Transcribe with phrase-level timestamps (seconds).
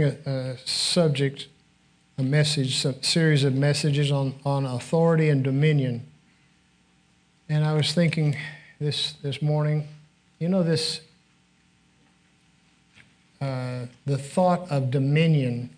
[0.00, 1.48] a, subject,
[2.18, 6.06] a message, a series of messages on, on authority and dominion.
[7.48, 8.36] And I was thinking
[8.80, 9.88] this, this morning,
[10.38, 11.00] you know, this,
[13.40, 15.70] uh, the thought of dominion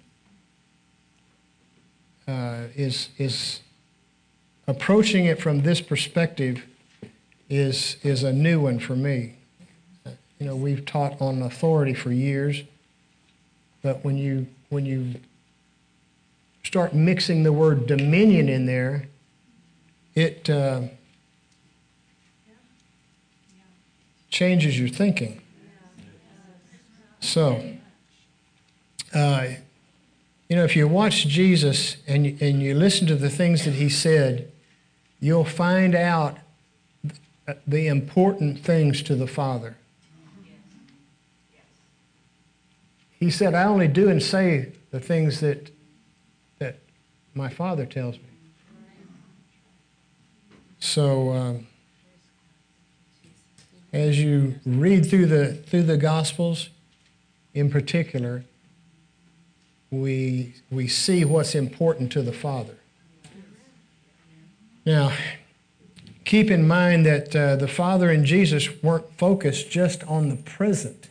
[2.29, 3.61] uh, is, is
[4.67, 6.65] approaching it from this perspective
[7.49, 9.37] is, is a new one for me.
[10.39, 12.63] You know, we've taught on authority for years,
[13.83, 15.15] but when you, when you
[16.65, 19.09] start mixing the word dominion in there,
[20.15, 20.83] it uh,
[24.31, 25.41] changes your thinking.
[27.21, 27.63] So,
[29.15, 29.47] uh,
[30.49, 33.89] you know, if you watch Jesus and and you listen to the things that he
[33.89, 34.51] said,
[35.21, 36.39] you'll find out
[37.67, 39.77] the important things to the Father.
[43.23, 45.71] He said, I only do and say the things that,
[46.59, 46.81] that
[47.35, 48.25] my Father tells me.
[50.81, 51.67] So, um,
[53.93, 56.71] as you read through the, through the Gospels,
[57.55, 58.43] in particular,
[59.93, 62.75] we, we see what's important to the Father.
[64.85, 65.13] Now,
[66.25, 71.09] keep in mind that uh, the Father and Jesus weren't focused just on the present,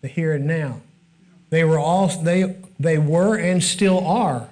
[0.00, 0.80] the here and now.
[1.50, 4.48] They were all they they were and still are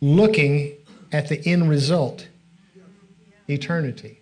[0.00, 0.74] looking
[1.12, 2.28] at the end result,
[3.48, 4.20] eternity.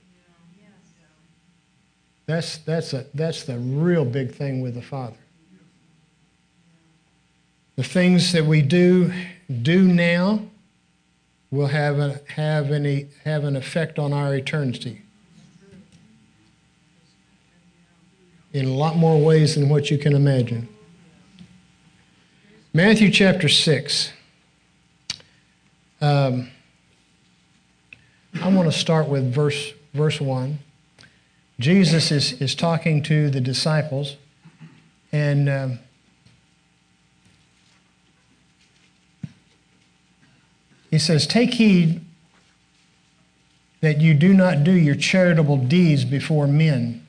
[2.26, 5.16] That's that's a that's the real big thing with the Father.
[7.76, 9.12] The things that we do
[9.62, 10.42] do now
[11.50, 15.03] will have, a, have, any, have an effect on our eternity
[18.54, 20.68] in a lot more ways than what you can imagine.
[22.72, 24.12] Matthew chapter 6.
[26.00, 26.50] Um,
[28.40, 30.60] I want to start with verse, verse 1.
[31.58, 34.16] Jesus is, is talking to the disciples,
[35.12, 35.78] and um,
[40.90, 42.04] He says, Take heed
[43.80, 47.03] that you do not do your charitable deeds before men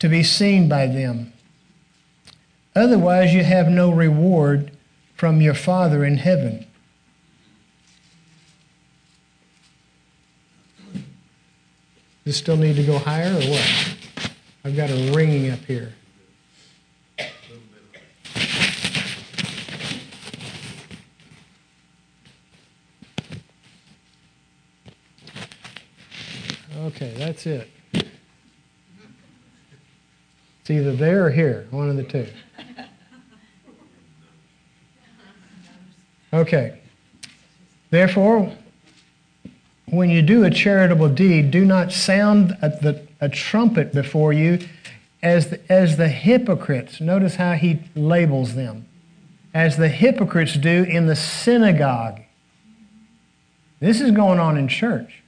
[0.00, 1.32] to be seen by them.
[2.74, 4.72] Otherwise, you have no reward
[5.14, 6.66] from your Father in heaven.
[12.24, 13.96] Does still need to go higher or what?
[14.64, 15.94] I've got a ringing up here.
[26.76, 27.70] Okay, that's it.
[30.60, 32.26] It's either there or here, one of the two.
[36.32, 36.78] Okay.
[37.90, 38.54] Therefore,
[39.86, 44.60] when you do a charitable deed, do not sound a, the, a trumpet before you
[45.22, 47.00] as the, as the hypocrites.
[47.00, 48.86] Notice how he labels them.
[49.52, 52.20] As the hypocrites do in the synagogue.
[53.80, 55.20] This is going on in church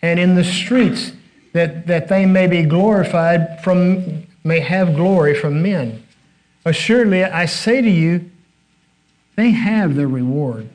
[0.00, 1.12] and in the streets,
[1.56, 6.02] that, that they may be glorified from, may have glory from men.
[6.64, 8.30] Assuredly, I say to you,
[9.36, 10.68] they have their reward.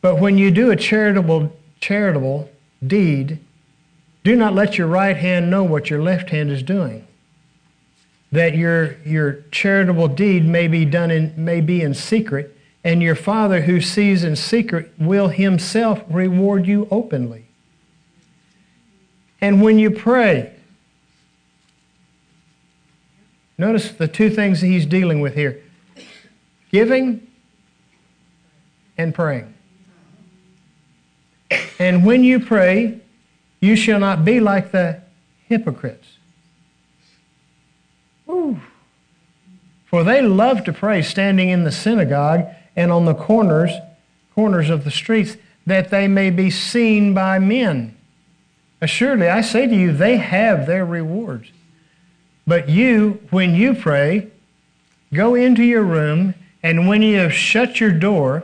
[0.00, 2.50] But when you do a charitable, charitable
[2.84, 3.38] deed,
[4.24, 7.06] do not let your right hand know what your left hand is doing.
[8.32, 13.14] That your, your charitable deed may be done in, may be in secret, and your
[13.14, 17.41] Father who sees in secret will himself reward you openly.
[19.42, 20.52] And when you pray,
[23.58, 25.60] notice the two things that he's dealing with here
[26.70, 27.26] giving
[28.96, 29.52] and praying.
[31.78, 33.00] And when you pray,
[33.60, 35.02] you shall not be like the
[35.48, 36.16] hypocrites.
[38.28, 38.58] Ooh.
[39.84, 43.72] For they love to pray standing in the synagogue and on the corners,
[44.34, 45.36] corners of the streets,
[45.66, 47.96] that they may be seen by men.
[48.82, 51.52] Assuredly, I say to you, they have their rewards.
[52.48, 54.26] But you, when you pray,
[55.14, 56.34] go into your room,
[56.64, 58.42] and when you have shut your door,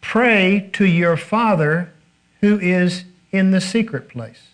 [0.00, 1.92] pray to your Father
[2.40, 4.50] who is in the secret place.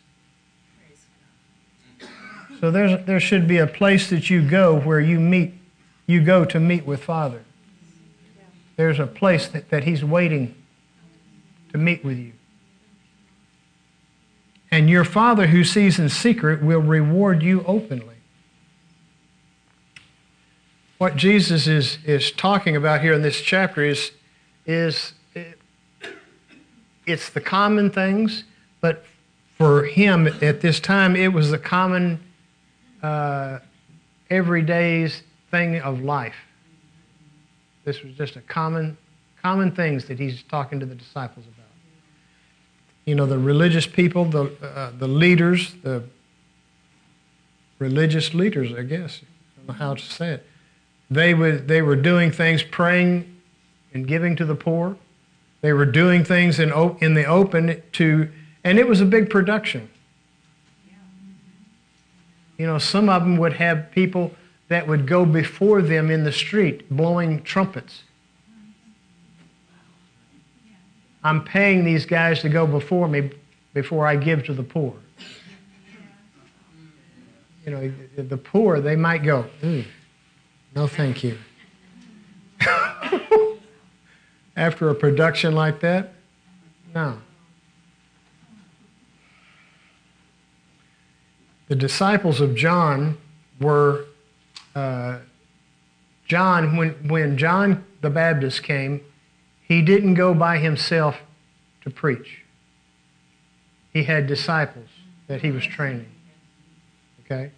[2.59, 5.53] So there's, there should be a place that you go where you meet,
[6.07, 7.45] you go to meet with Father.
[8.77, 10.55] There's a place that, that He's waiting
[11.73, 12.33] to meet with you.
[14.71, 18.17] And your Father who sees in secret will reward you openly.
[20.99, 24.13] What Jesus is, is talking about here in this chapter is,
[24.65, 25.13] is
[27.07, 28.45] it's the common things,
[28.81, 29.05] but
[29.57, 32.21] for him at this time, it was the common,
[33.03, 33.59] uh,
[34.31, 35.09] everyday
[35.51, 36.35] thing of life.
[37.85, 38.99] This was just a common,
[39.43, 41.56] common things that he's talking to the disciples about.
[43.07, 46.03] You know, the religious people, the, uh, the leaders, the
[47.79, 50.47] religious leaders, I guess, I don't know how to say it.
[51.09, 53.33] They, would, they were doing things, praying
[53.95, 54.97] and giving to the poor.
[55.61, 58.29] They were doing things in, in the open to,
[58.65, 59.89] and it was a big production.
[62.59, 64.33] You know, some of them would have people
[64.69, 68.03] that would go before them in the street blowing trumpets.
[71.27, 73.31] I'm paying these guys to go before me
[73.75, 74.95] before I give to the poor.
[77.65, 79.45] You know, the poor, they might go,
[80.77, 81.37] no, thank you.
[84.57, 86.13] After a production like that,
[86.95, 87.19] no.
[91.67, 93.19] The disciples of John
[93.61, 94.05] were
[94.77, 95.19] uh,
[96.29, 99.01] John, when, when John the Baptist came,
[99.67, 101.19] he didn't go by himself
[101.83, 102.43] to preach.
[103.93, 104.89] He had disciples
[105.27, 106.11] that he was training.
[107.25, 107.51] Okay?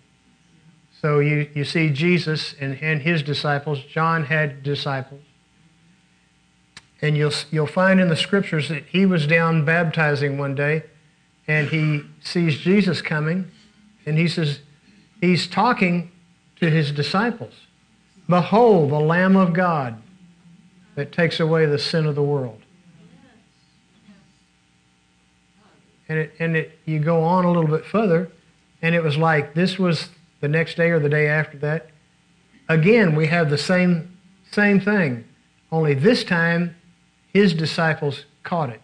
[1.01, 3.85] So you, you see Jesus and, and his disciples.
[3.85, 5.23] John had disciples.
[7.01, 10.85] And you'll, you'll find in the scriptures that he was down baptizing one day
[11.47, 13.51] and he sees Jesus coming
[14.05, 14.61] and he says,
[15.21, 16.11] he's talking
[16.57, 17.55] to his disciples
[18.29, 20.03] Behold, the Lamb of God
[20.99, 22.61] that takes away the sin of the world.
[26.09, 28.31] And, it, and it, you go on a little bit further,
[28.81, 30.09] and it was like this was
[30.41, 31.91] the next day or the day after that.
[32.69, 34.17] Again, we have the same,
[34.51, 35.25] same thing,
[35.71, 36.77] only this time
[37.33, 38.81] his disciples caught it.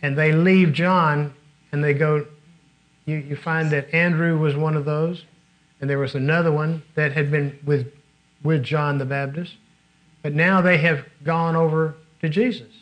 [0.00, 1.34] And they leave John
[1.72, 2.26] and they go.
[3.06, 5.24] You, you find that Andrew was one of those
[5.80, 7.92] and there was another one that had been with,
[8.42, 9.56] with John the Baptist.
[10.24, 12.72] But now they have gone over to Jesus.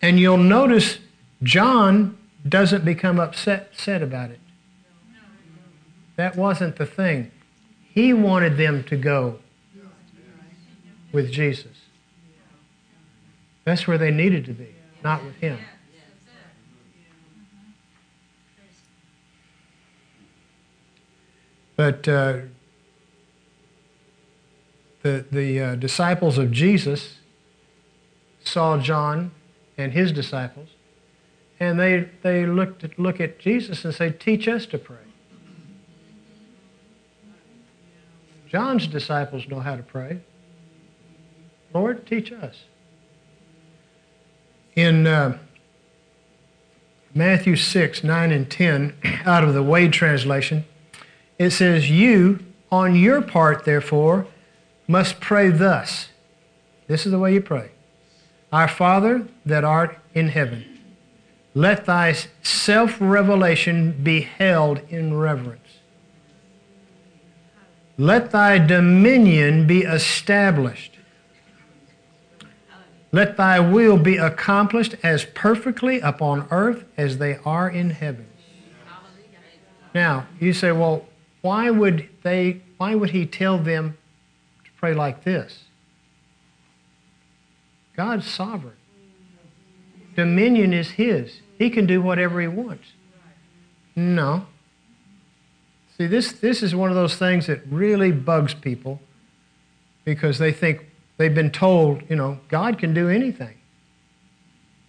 [0.00, 0.98] And you'll notice
[1.42, 2.16] John
[2.48, 4.38] doesn't become upset, about it.
[6.14, 7.32] That wasn't the thing.
[7.92, 9.40] He wanted them to go
[11.10, 11.76] with Jesus.
[13.64, 15.58] That's where they needed to be, not with him.
[21.74, 22.38] But uh,
[25.06, 27.18] the, the uh, disciples of Jesus
[28.42, 29.30] saw John
[29.78, 30.70] and his disciples,
[31.60, 34.96] and they, they looked at, look at Jesus and say, Teach us to pray.
[38.48, 40.20] John's disciples know how to pray.
[41.74, 42.64] Lord, teach us.
[44.74, 45.38] In uh,
[47.14, 48.94] Matthew 6, 9, and 10,
[49.24, 50.64] out of the Wade translation,
[51.38, 54.26] it says, You, on your part, therefore,
[54.86, 56.08] must pray thus.
[56.86, 57.70] This is the way you pray
[58.52, 60.64] Our Father that art in heaven,
[61.54, 65.60] let thy self revelation be held in reverence.
[67.98, 70.92] Let thy dominion be established.
[73.10, 78.26] Let thy will be accomplished as perfectly upon earth as they are in heaven.
[79.94, 81.06] Now, you say, well,
[81.40, 83.96] why would they why would he tell them
[84.76, 85.64] pray like this?
[87.96, 88.76] God's sovereign.
[90.14, 91.40] Dominion is his.
[91.58, 92.92] He can do whatever he wants.
[93.94, 94.46] No.
[95.96, 99.00] See, this, this is one of those things that really bugs people
[100.04, 100.84] because they think
[101.16, 103.56] they've been told, you know, God can do anything.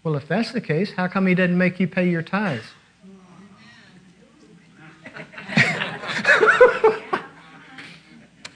[0.03, 2.65] Well, if that's the case, how come he doesn't make you pay your tithes?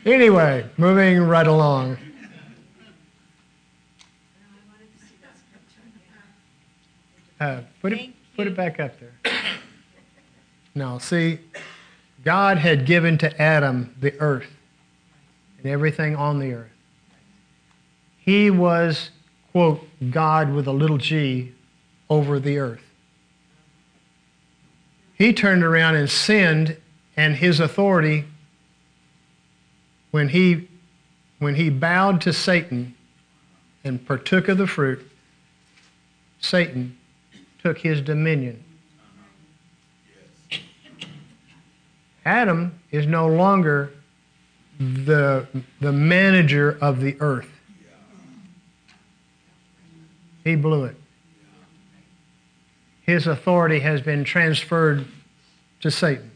[0.06, 1.98] Anyway, moving right along.
[7.40, 9.14] Uh, put it put it back up there.
[10.76, 11.40] Now, see,
[12.24, 14.48] God had given to Adam the earth
[15.58, 16.72] and everything on the earth.
[18.20, 19.10] He was,
[19.52, 21.54] quote, God with a little g
[22.10, 22.84] over the earth.
[25.16, 26.78] He turned around and sinned
[27.18, 28.26] and his authority
[30.12, 30.68] when he,
[31.40, 32.94] when he bowed to Satan
[33.84, 35.06] and partook of the fruit,
[36.40, 36.98] Satan
[37.62, 38.64] took his dominion.
[42.26, 43.92] Adam is no longer
[44.80, 45.48] the,
[45.80, 47.50] the manager of the earth.
[50.44, 50.96] He blew it.
[53.04, 55.06] His authority has been transferred
[55.82, 56.31] to Satan.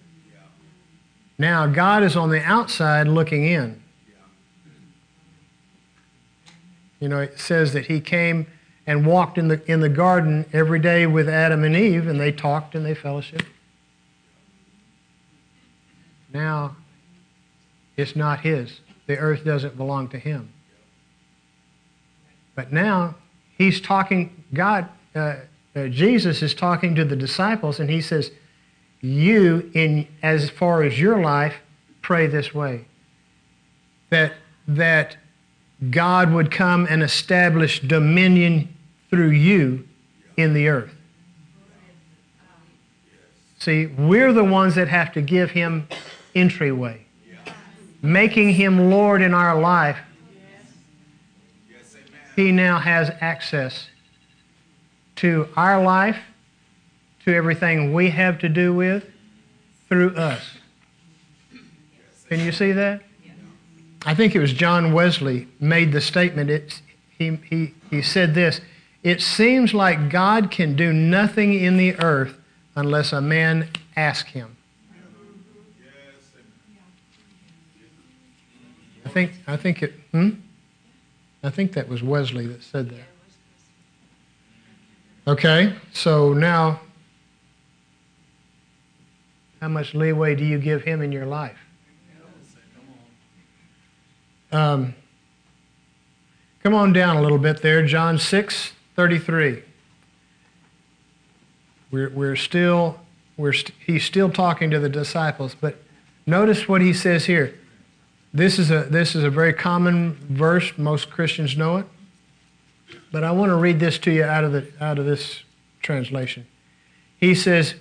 [1.37, 3.81] Now God is on the outside looking in.
[6.99, 8.47] You know, it says that he came
[8.87, 12.31] and walked in the, in the garden every day with Adam and Eve, and they
[12.31, 13.45] talked and they fellowshiped.
[16.33, 16.75] Now,
[17.97, 18.79] it's not his.
[19.07, 20.51] The earth doesn't belong to him.
[22.55, 23.15] But now,
[23.57, 25.35] he's talking, God, uh,
[25.75, 28.31] uh, Jesus is talking to the disciples, and he says,
[29.05, 31.55] You, in as far as your life,
[32.01, 32.85] pray this way.
[34.09, 34.33] That,
[34.67, 35.17] that
[35.89, 38.75] God would come and establish dominion
[39.09, 39.87] through you
[40.37, 40.93] in the earth.
[43.59, 45.87] See, we're the ones that have to give him
[46.33, 47.05] entryway,
[48.01, 49.97] making him Lord in our life.
[52.35, 53.89] He now has access
[55.17, 56.17] to our life,
[57.25, 59.03] to everything we have to do with,
[59.89, 60.57] through us.
[62.29, 63.01] Can you see that?
[64.05, 66.51] I think it was John Wesley made the statement.
[66.51, 66.81] It,
[67.17, 68.61] he, he, he said this
[69.03, 72.37] It seems like God can do nothing in the earth
[72.75, 74.57] unless a man asks him.
[79.03, 80.29] I think, I think it, hmm?
[81.43, 83.05] I think that was Wesley that said that.
[85.27, 86.81] Okay, so now,
[89.65, 91.57] how much leeway do you give him in your life?
[94.51, 94.93] Um,
[96.61, 99.63] come on down a little bit there, John 6 33.
[101.89, 102.99] We're, we're still,
[103.37, 105.77] we're st- he's still talking to the disciples, but
[106.27, 107.57] notice what he says here.
[108.35, 110.77] This is, a, this is a very common verse.
[110.77, 111.87] Most Christians know it.
[113.11, 115.41] But I want to read this to you out of, the, out of this
[115.81, 116.45] translation.
[117.19, 117.73] He says,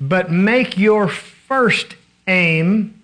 [0.00, 3.02] But make your first aim,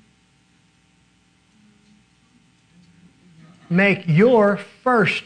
[3.68, 5.24] make your first,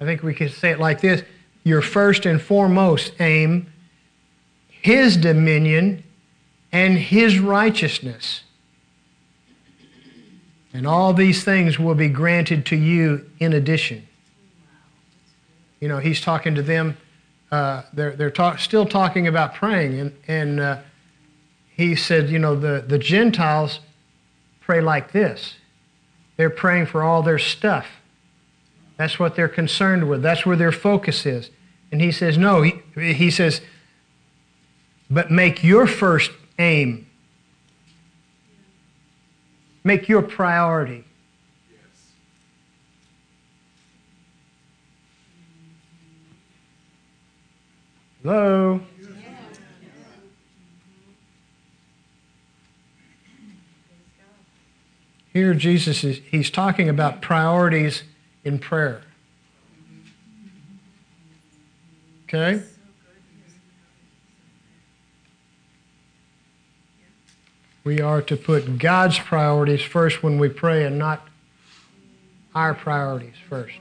[0.00, 1.22] I think we could say it like this
[1.62, 3.72] your first and foremost aim,
[4.68, 6.02] His dominion
[6.72, 8.42] and His righteousness.
[10.74, 14.06] And all these things will be granted to you in addition.
[15.80, 16.96] You know, he's talking to them.
[17.54, 20.78] Uh, they're they're talk, still talking about praying, and and uh,
[21.76, 23.78] he said, you know, the the Gentiles
[24.60, 25.54] pray like this.
[26.36, 27.86] They're praying for all their stuff.
[28.96, 30.20] That's what they're concerned with.
[30.20, 31.50] That's where their focus is.
[31.92, 32.62] And he says, no.
[32.62, 32.82] He,
[33.12, 33.60] he says,
[35.08, 37.06] but make your first aim.
[39.84, 41.04] Make your priority
[48.24, 48.80] Hello?
[55.34, 58.04] Here, Jesus is he's talking about priorities
[58.42, 59.02] in prayer.
[62.22, 62.62] Okay?
[67.82, 71.28] We are to put God's priorities first when we pray and not
[72.54, 73.74] our priorities first.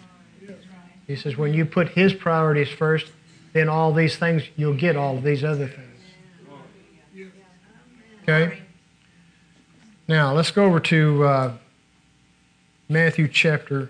[1.07, 3.09] He says, when you put His priorities first,
[3.53, 7.29] then all these things, you'll get all of these other things.
[8.23, 8.59] Okay?
[10.07, 11.53] Now, let's go over to uh,
[12.89, 13.89] Matthew chapter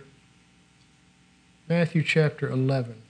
[1.70, 3.02] Matthew chapter 11.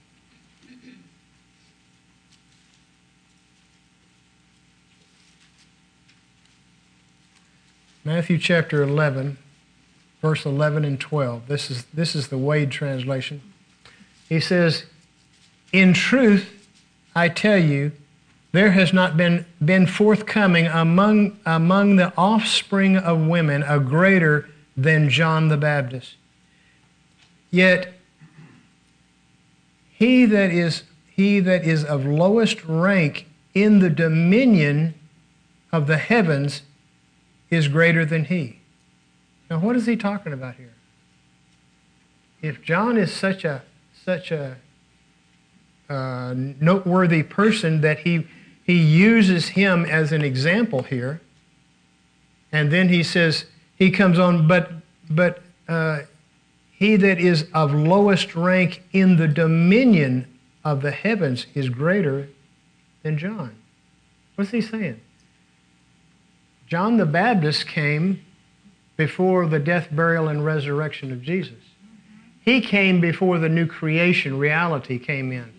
[8.04, 9.38] Matthew chapter 11,
[10.22, 11.48] verse 11 and 12.
[11.48, 13.40] This is, this is the Wade translation.
[14.28, 14.84] He says,
[15.74, 16.68] in truth,
[17.16, 17.90] I tell you,
[18.52, 25.10] there has not been, been forthcoming among, among the offspring of women a greater than
[25.10, 26.14] John the Baptist.
[27.50, 27.92] Yet
[29.90, 34.94] he that is he that is of lowest rank in the dominion
[35.72, 36.62] of the heavens
[37.50, 38.60] is greater than he.
[39.50, 40.74] Now what is he talking about here?
[42.42, 43.62] If John is such a
[44.04, 44.58] such a
[45.88, 48.26] uh, noteworthy person that he,
[48.62, 51.20] he uses him as an example here.
[52.52, 54.70] And then he says, he comes on, but,
[55.10, 56.00] but uh,
[56.70, 60.26] he that is of lowest rank in the dominion
[60.64, 62.28] of the heavens is greater
[63.02, 63.54] than John.
[64.34, 65.00] What's he saying?
[66.66, 68.24] John the Baptist came
[68.96, 71.62] before the death, burial, and resurrection of Jesus.
[72.40, 75.53] He came before the new creation reality came in.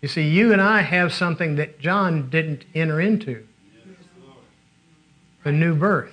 [0.00, 3.46] You see, you and I have something that John didn't enter into
[5.42, 6.12] the new birth.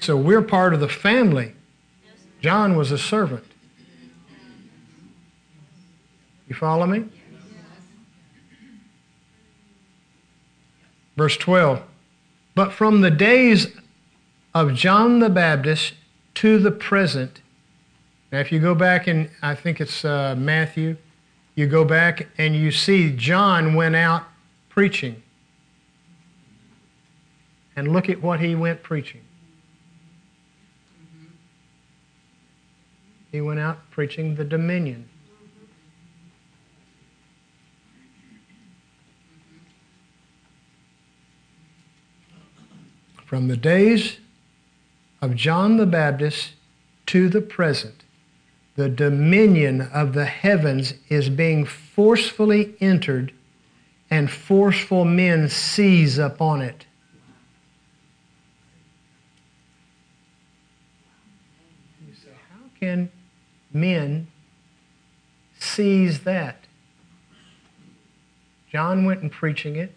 [0.00, 1.54] So we're part of the family.
[2.40, 3.44] John was a servant.
[6.46, 7.04] You follow me?
[11.16, 11.82] Verse 12.
[12.54, 13.68] But from the days
[14.54, 15.94] of John the Baptist
[16.34, 17.40] to the present,
[18.30, 20.96] now if you go back and I think it's uh, Matthew,
[21.54, 24.24] you go back and you see John went out
[24.68, 25.22] preaching.
[27.74, 29.22] And look at what he went preaching.
[33.32, 35.08] He went out preaching the dominion.
[43.26, 44.18] From the days
[45.20, 46.52] of John the Baptist
[47.06, 48.04] to the present,
[48.78, 53.32] the dominion of the heavens is being forcefully entered,
[54.08, 56.86] and forceful men seize upon it.
[62.52, 63.10] How can
[63.72, 64.28] men
[65.58, 66.64] seize that?
[68.70, 69.92] John went and preaching it.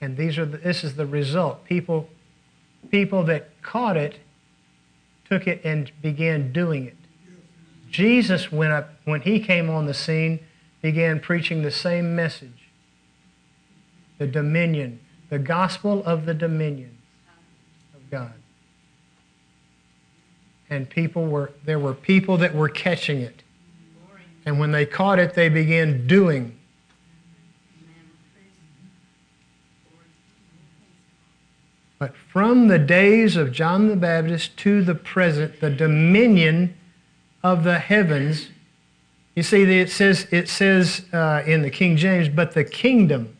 [0.00, 1.64] And these are the, this is the result.
[1.64, 2.08] People,
[2.92, 4.20] people that caught it
[5.28, 6.96] took it and began doing it.
[7.90, 10.40] Jesus went up, when he came on the scene,
[10.82, 12.68] began preaching the same message
[14.18, 16.96] the dominion, the gospel of the dominion
[17.94, 18.32] of God.
[20.70, 23.42] And people were, there were people that were catching it.
[24.46, 26.58] And when they caught it, they began doing
[32.04, 36.76] But from the days of John the Baptist to the present, the dominion
[37.42, 38.50] of the heavens.
[39.34, 43.34] You see, it says, it says uh, in the King James, but the kingdom,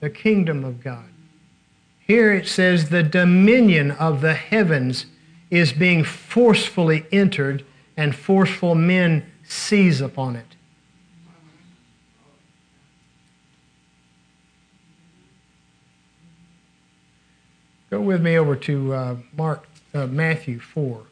[0.00, 1.04] the kingdom of God.
[2.00, 5.06] Here it says the dominion of the heavens
[5.52, 7.64] is being forcefully entered,
[7.96, 10.56] and forceful men seize upon it.
[17.90, 21.02] Go with me over to uh, Mark, uh, Matthew 4.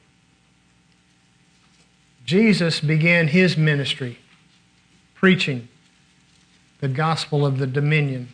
[2.24, 4.18] Jesus began his ministry
[5.14, 5.66] preaching
[6.80, 8.28] the gospel of the dominion.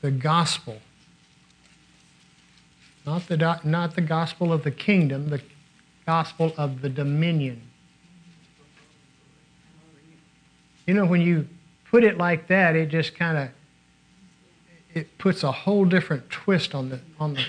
[0.00, 0.78] The gospel.
[3.04, 5.42] Not the, not the gospel of the kingdom, the
[6.06, 7.60] gospel of the dominion.
[10.86, 11.46] You know, when you
[11.90, 13.48] put it like that, it just kind of
[14.94, 17.44] it puts a whole different twist on the on the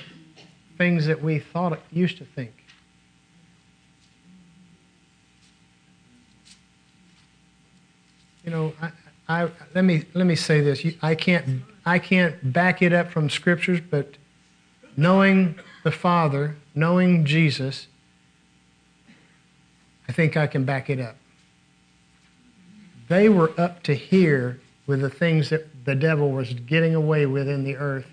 [0.78, 2.52] things that we thought used to think.
[8.44, 8.92] You know, I,
[9.28, 10.86] I, let me let me say this.
[11.02, 14.18] I can't I can't back it up from scriptures, but
[14.98, 17.88] knowing the Father, knowing Jesus,
[20.08, 21.16] I think I can back it up.
[23.08, 27.48] They were up to here with the things that the devil was getting away with
[27.48, 28.08] in the earth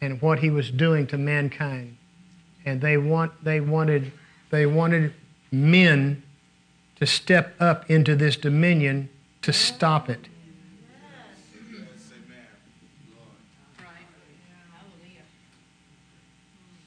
[0.00, 1.96] and what he was doing to mankind.
[2.64, 4.12] And they want they wanted
[4.50, 5.14] they wanted
[5.52, 6.22] men
[6.96, 9.08] to step up into this dominion
[9.42, 10.28] to stop it.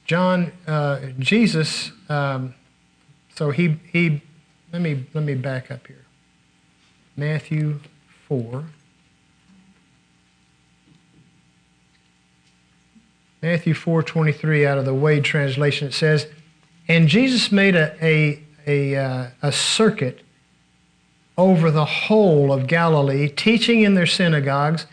[0.04, 2.54] John, uh, Jesus, um,
[3.34, 4.20] so he, he,
[4.70, 6.04] let me, let me back up here.
[7.16, 7.80] Matthew
[8.28, 8.64] 4.
[13.42, 16.28] Matthew 4:23 out of the Wade translation it says,
[16.86, 20.20] "And Jesus made a a a, uh, a circuit
[21.36, 24.86] over the whole of Galilee, teaching in their synagogues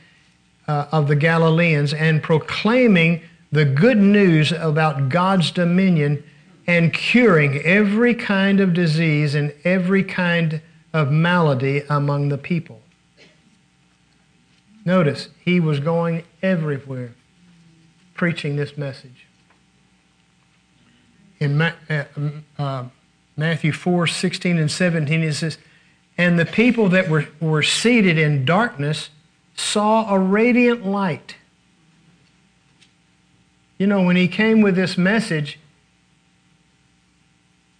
[0.68, 6.24] uh, of the Galileans and proclaiming the good news about God's dominion
[6.66, 12.82] and curing every kind of disease and every kind of malady among the people."
[14.86, 17.12] Notice, he was going everywhere
[18.20, 19.28] preaching this message.
[21.40, 21.72] In uh,
[22.58, 22.84] uh,
[23.38, 25.58] Matthew 4 16 and 17, it says,
[26.18, 29.10] And the people that were, were seated in darkness
[29.56, 31.38] saw a radiant light.
[33.78, 35.58] You know, when he came with this message,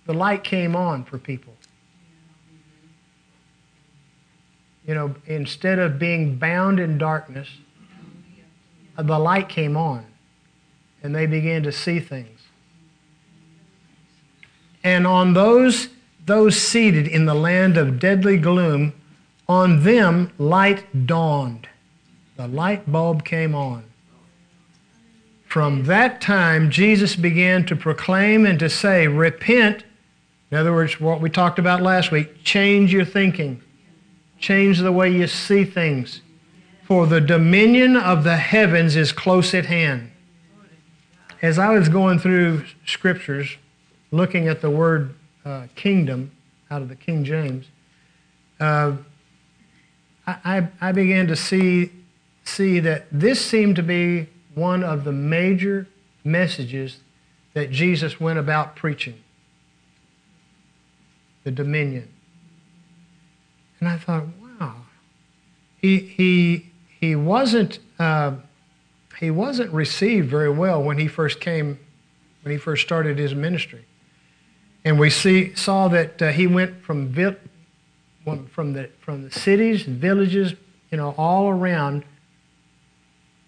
[0.06, 1.54] the light came on for people.
[4.88, 7.50] You know, instead of being bound in darkness,
[8.96, 10.06] the light came on
[11.02, 12.40] and they began to see things.
[14.84, 15.90] And on those,
[16.26, 18.94] those seated in the land of deadly gloom,
[19.48, 21.68] on them light dawned.
[22.38, 23.84] The light bulb came on.
[25.46, 29.84] From that time, Jesus began to proclaim and to say, Repent.
[30.52, 33.62] In other words, what we talked about last week change your thinking,
[34.40, 36.22] change the way you see things.
[36.84, 40.12] For the dominion of the heavens is close at hand.
[41.42, 43.58] As I was going through scriptures,
[44.12, 46.32] looking at the word uh, kingdom
[46.70, 47.68] out of the King James,
[48.60, 48.98] uh,
[50.28, 51.92] I, I began to see,
[52.44, 55.88] see that this seemed to be one of the major
[56.24, 56.98] messages
[57.54, 59.16] that Jesus went about preaching
[61.44, 62.10] the dominion.
[63.80, 64.26] And I thought,
[64.60, 64.76] wow,
[65.82, 66.66] he, he,
[67.00, 68.34] he, wasn't, uh,
[69.20, 71.78] he wasn't received very well when he first came,
[72.42, 73.86] when he first started his ministry.
[74.86, 77.14] And we see, saw that uh, he went from,
[78.24, 80.54] from, the, from the cities villages,
[80.90, 82.06] you know, all around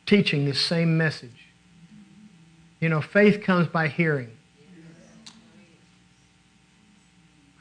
[0.05, 1.47] teaching this same message.
[2.81, 4.31] You know, faith comes by hearing.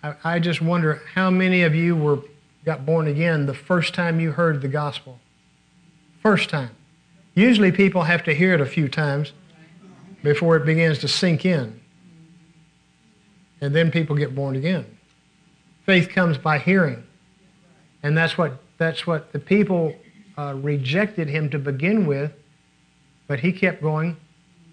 [0.02, 2.18] I, I just wonder how many of you were
[2.64, 5.20] got born again the first time you heard the gospel.
[6.22, 6.70] First time.
[7.34, 9.32] Usually people have to hear it a few times
[10.22, 11.80] before it begins to sink in.
[13.60, 14.86] And then people get born again.
[15.86, 17.04] Faith comes by hearing.
[18.02, 19.94] And that's what, that's what the people
[20.36, 22.32] uh, rejected him to begin with
[23.30, 24.16] but he kept going,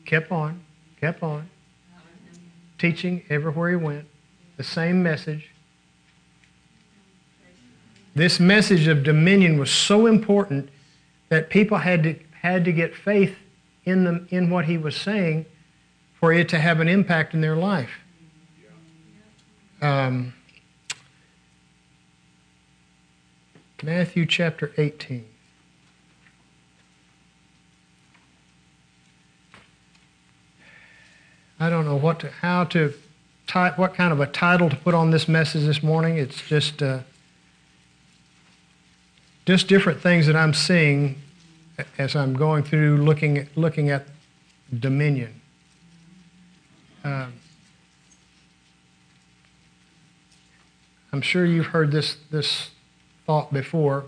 [0.04, 0.60] kept on,
[1.00, 1.48] kept on,
[2.80, 4.08] teaching everywhere he went,
[4.58, 5.52] the same message.
[8.16, 10.70] This message of dominion was so important
[11.30, 12.16] that people had to,
[12.52, 13.36] had to get faith
[13.86, 15.46] in, the, in what he was saying
[16.20, 17.92] for it to have an impact in their life.
[19.82, 20.34] Um,
[23.84, 25.26] Matthew chapter 18.
[31.60, 32.94] I don't know what to, how to,
[33.76, 36.18] what kind of a title to put on this message this morning.
[36.18, 37.00] It's just, uh,
[39.46, 41.22] just different things that I'm seeing
[41.98, 44.08] as I'm going through looking at, looking at
[44.80, 45.42] dominion.
[47.04, 47.34] Um,
[51.14, 52.72] I'm sure you've heard this, this
[53.26, 54.06] thought before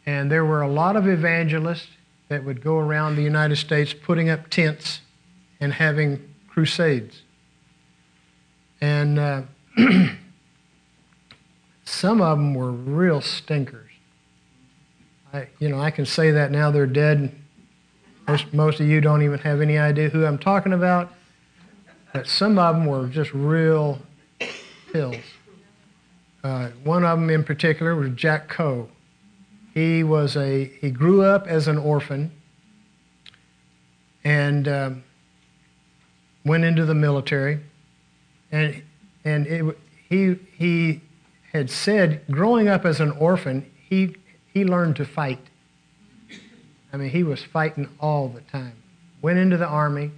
[0.07, 1.89] And there were a lot of evangelists
[2.29, 5.01] that would go around the United States putting up tents
[5.59, 7.23] and having crusades.
[8.81, 9.43] And uh,
[11.85, 13.91] some of them were real stinkers.
[15.33, 17.35] I, you know, I can say that now they're dead.
[18.29, 21.13] Most, most of you don't even have any idea who I'm talking about.
[22.13, 24.01] But some of them were just real
[24.93, 25.17] pills.
[26.45, 28.89] Uh, one of them in particular was Jack Coe.
[29.75, 32.31] He was a he grew up as an orphan
[34.23, 35.05] and um,
[36.45, 37.61] went into the military
[38.51, 38.83] and
[39.25, 39.79] and it,
[40.13, 41.01] he, he
[41.53, 44.17] had said, growing up as an orphan, he,
[44.53, 45.39] he learned to fight.
[46.93, 48.75] I mean, he was fighting all the time.
[49.23, 50.11] Went into the army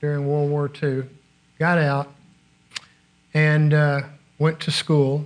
[0.00, 1.04] during World War II,
[1.58, 2.10] got out,
[3.34, 4.02] and uh,
[4.38, 5.24] went to school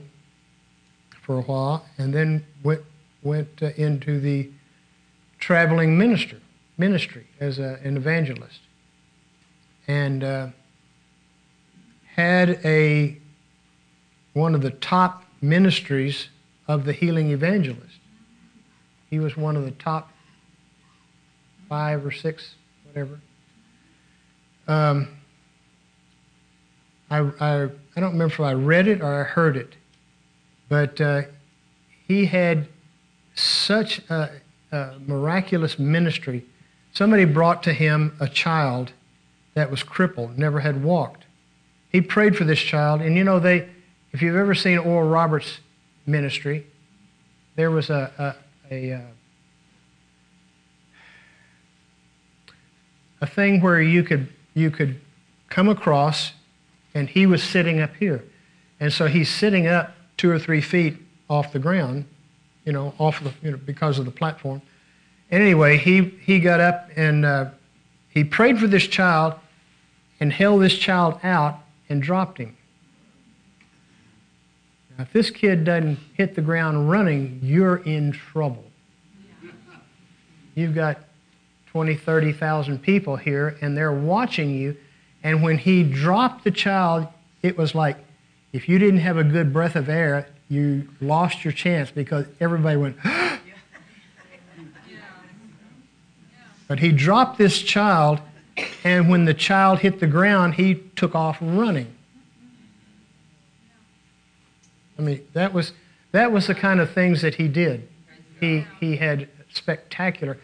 [1.23, 2.83] for a while, and then went,
[3.23, 4.51] went uh, into the
[5.39, 6.39] traveling minister,
[6.77, 8.61] ministry as a, an evangelist.
[9.87, 10.49] And uh,
[12.15, 13.19] had a
[14.33, 16.29] one of the top ministries
[16.67, 17.99] of the healing evangelist.
[19.11, 20.11] He was one of the top
[21.69, 23.21] five or six, whatever.
[24.67, 25.09] Um,
[27.15, 29.77] I, I, I don't remember if I read it or I heard it,
[30.69, 31.23] but uh,
[32.09, 32.67] he had
[33.37, 34.31] such a,
[34.73, 36.45] a miraculous ministry.
[36.93, 38.93] Somebody brought to him a child
[39.55, 41.25] that was crippled, never had walked.
[41.91, 43.69] He prayed for this child, and you know, they,
[44.11, 45.61] if you've ever seen Oral Roberts'
[46.07, 46.67] ministry,
[47.55, 48.35] there was a,
[48.71, 49.01] a, a, uh,
[53.21, 55.01] a thing where you could, you could
[55.49, 56.33] come across,
[56.95, 58.25] and he was sitting up here.
[58.81, 60.97] And so he's sitting up two or three feet
[61.29, 62.05] off the ground,
[62.65, 64.63] you know, off the, you know, because of the platform.
[65.31, 67.51] And anyway, he, he got up and uh,
[68.09, 69.35] he prayed for this child
[70.21, 72.57] and held this child out and dropped him.
[74.97, 78.65] Now, if this kid doesn't hit the ground running, you're in trouble.
[80.55, 81.01] You've got
[81.67, 84.77] 20, 30,000 people here, and they're watching you.
[85.25, 87.09] And when he dropped the child,
[87.43, 87.97] it was like
[88.53, 92.77] if you didn't have a good breath of air, you lost your chance because everybody
[92.77, 92.97] went,
[96.67, 98.21] But he dropped this child,
[98.85, 101.95] and when the child hit the ground, he took off running.
[104.99, 105.73] I mean, that was,
[106.13, 107.89] that was the kind of things that he did.
[108.41, 110.39] He, he had spectacular.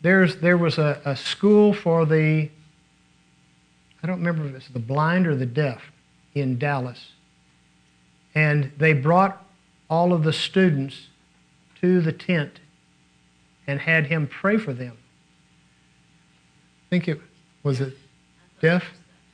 [0.00, 2.48] There's, there was a, a school for the,
[4.02, 5.82] I don't remember if it's the blind or the deaf
[6.34, 7.12] in Dallas.
[8.34, 9.44] And they brought
[9.90, 11.08] all of the students
[11.80, 12.60] to the tent
[13.66, 14.96] and had him pray for them.
[14.96, 17.20] I think it
[17.62, 17.94] was it
[18.60, 18.84] deaf?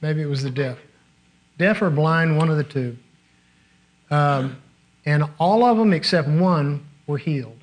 [0.01, 0.79] Maybe it was the deaf.
[1.59, 2.97] Deaf or blind, one of the two.
[4.11, 4.57] Um,
[5.07, 7.59] and all of them except one were healed.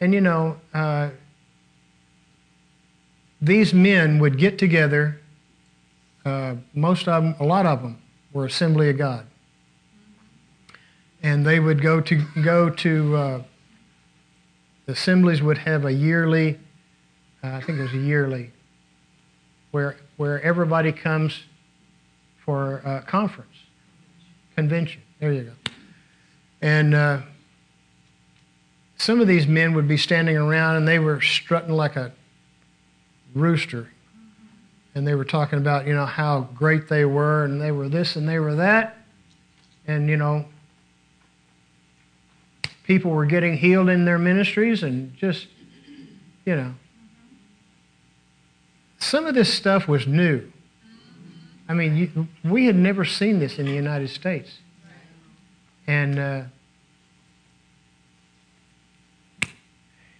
[0.00, 1.10] And you know, uh,
[3.40, 5.20] these men would get together.
[6.24, 8.00] Uh, most of them, a lot of them,
[8.32, 9.26] were Assembly of God,
[11.22, 13.16] and they would go to go to.
[13.16, 13.42] Uh,
[14.88, 16.58] assemblies would have a yearly,
[17.42, 18.52] uh, I think it was a yearly,
[19.70, 21.44] where where everybody comes
[22.44, 23.56] for a conference,
[24.54, 25.02] convention.
[25.20, 25.52] There you go.
[26.62, 27.20] And uh,
[28.96, 32.12] some of these men would be standing around and they were strutting like a
[33.36, 33.90] rooster.
[34.94, 38.16] And they were talking about, you know, how great they were and they were this
[38.16, 38.96] and they were that.
[39.86, 40.46] And, you know,
[42.84, 45.48] people were getting healed in their ministries and just,
[46.44, 46.74] you know.
[48.98, 50.50] Some of this stuff was new.
[51.68, 54.58] I mean, you, we had never seen this in the United States.
[55.86, 56.42] And, uh,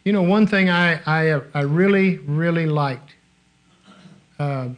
[0.07, 3.17] you know, one thing I, I, I really, really liked
[4.39, 4.69] uh,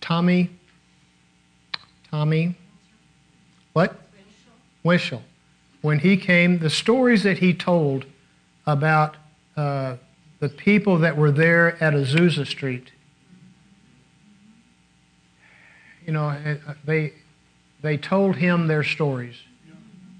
[0.00, 0.48] Tommy,
[2.10, 2.54] Tommy,
[3.74, 3.94] what?
[4.82, 5.20] Wishel.
[5.82, 8.06] When he came, the stories that he told
[8.66, 9.18] about
[9.58, 9.96] uh,
[10.40, 12.92] the people that were there at Azusa Street,
[16.06, 17.12] you know, uh, they,
[17.82, 19.36] they told him their stories.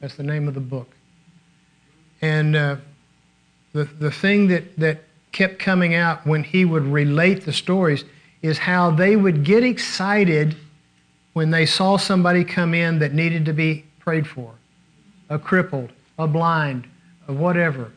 [0.02, 0.90] That's the name of the book.
[2.20, 2.76] And uh,
[3.76, 8.04] the, the thing that, that kept coming out when he would relate the stories
[8.40, 10.56] is how they would get excited
[11.34, 14.54] when they saw somebody come in that needed to be prayed for
[15.28, 16.88] a crippled, a blind,
[17.28, 17.92] a whatever.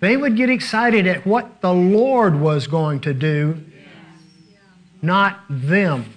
[0.00, 3.62] They would get excited at what the Lord was going to do,
[5.00, 6.13] not them.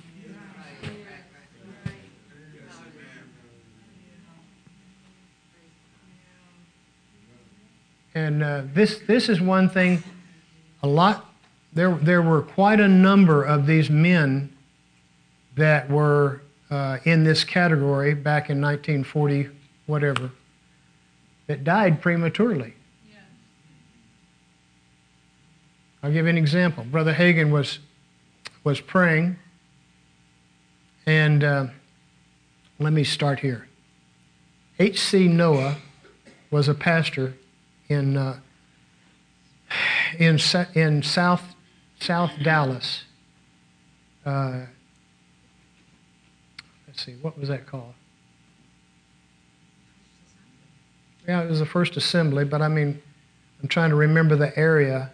[8.17, 10.01] And uh, this, this is one thing,
[10.81, 11.31] a lot,
[11.71, 14.51] there, there were quite a number of these men
[15.55, 19.49] that were uh, in this category back in 1940,
[19.85, 20.31] whatever,
[21.45, 22.73] that died prematurely.
[26.01, 26.85] I'll give you an example.
[26.85, 27.77] Brother Hagin was,
[28.63, 29.37] was praying,
[31.05, 31.67] and uh,
[32.79, 33.67] let me start here.
[34.79, 35.27] H.C.
[35.27, 35.77] Noah
[36.49, 37.35] was a pastor
[37.89, 38.39] in, uh,
[40.19, 40.39] in,
[40.73, 41.43] in South,
[41.99, 43.03] South Dallas.
[44.25, 44.65] Uh,
[46.87, 47.93] let's see, what was that called?
[51.27, 53.01] Yeah, it was the First Assembly, but I mean,
[53.61, 55.11] I'm trying to remember the area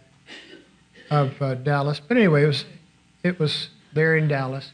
[1.09, 1.99] of uh, Dallas.
[1.99, 2.65] But anyway, it was,
[3.23, 4.71] it was there in Dallas.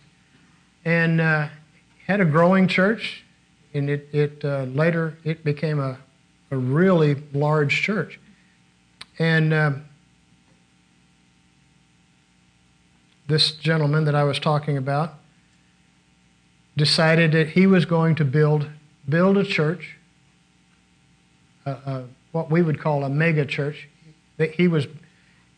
[0.86, 1.50] And uh,
[2.08, 3.24] had a growing church,
[3.74, 6.00] and it, it uh, later it became a,
[6.52, 8.20] a really large church.
[9.18, 9.86] And um,
[13.28, 15.14] this gentleman that I was talking about
[16.76, 18.70] decided that he was going to build
[19.08, 19.98] build a church,
[21.66, 23.88] a, a, what we would call a mega church.
[24.38, 24.88] That he was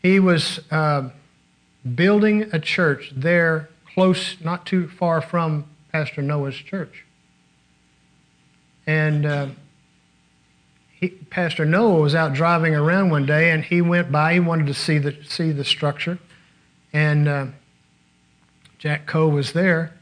[0.02, 1.10] he was uh,
[1.94, 7.04] building a church there, close, not too far from Pastor Noah's church.
[8.86, 9.46] And uh,
[11.02, 14.34] he, Pastor Noah was out driving around one day, and he went by.
[14.34, 16.20] He wanted to see the see the structure,
[16.92, 17.46] and uh,
[18.78, 19.92] Jack Coe was there,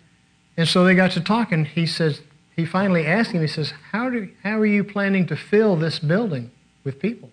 [0.58, 1.64] and so they got to talking.
[1.64, 2.20] He says
[2.54, 3.40] he finally asked him.
[3.40, 6.50] He says, "How do how are you planning to fill this building
[6.84, 7.30] with people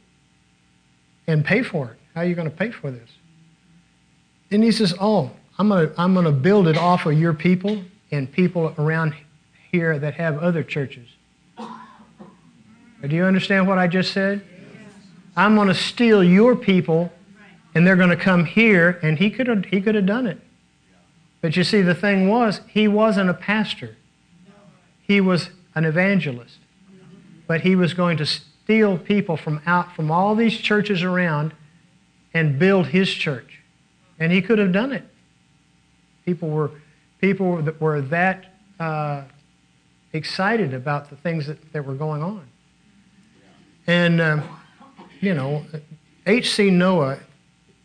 [1.27, 1.97] and pay for it?
[2.15, 3.10] How are you going to pay for this?"
[4.49, 7.84] And he says, "Oh, I'm to I'm going to build it off of your people
[8.12, 9.13] and people around
[9.73, 11.10] here that have other churches."
[13.05, 14.41] Do you understand what I just said?
[15.36, 17.12] I'm going to steal your people,
[17.75, 20.39] and they're going to come here, and he could have he could have done it.
[21.41, 23.95] But you see, the thing was, he wasn't a pastor.
[25.03, 26.57] He was an evangelist.
[27.45, 31.53] But he was going to steal people from out from all these churches around
[32.33, 33.62] and build his church.
[34.19, 35.05] And he could have done it.
[36.25, 36.71] People were
[37.21, 39.23] people that were that uh,
[40.13, 42.47] excited about the things that, that were going on.
[43.88, 44.43] And, um,
[45.21, 45.65] you know,
[46.26, 46.69] H.C.
[46.69, 47.19] Noah,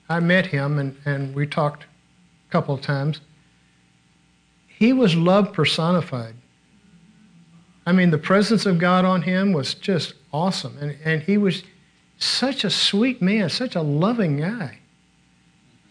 [0.08, 3.20] I met him and, and we talked a couple of times.
[4.66, 6.34] He was love personified.
[7.86, 10.76] I mean, the presence of God on him was just awesome.
[10.78, 11.62] And, and he was
[12.18, 14.78] such a sweet man, such a loving guy.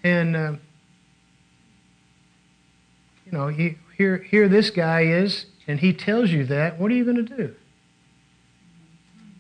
[0.03, 0.53] And, uh,
[3.25, 6.79] you know, he, here, here this guy is, and he tells you that.
[6.79, 7.55] What are you going to do?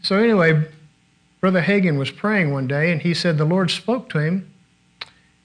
[0.01, 0.67] So, anyway,
[1.39, 4.51] Brother Hagin was praying one day, and he said the Lord spoke to him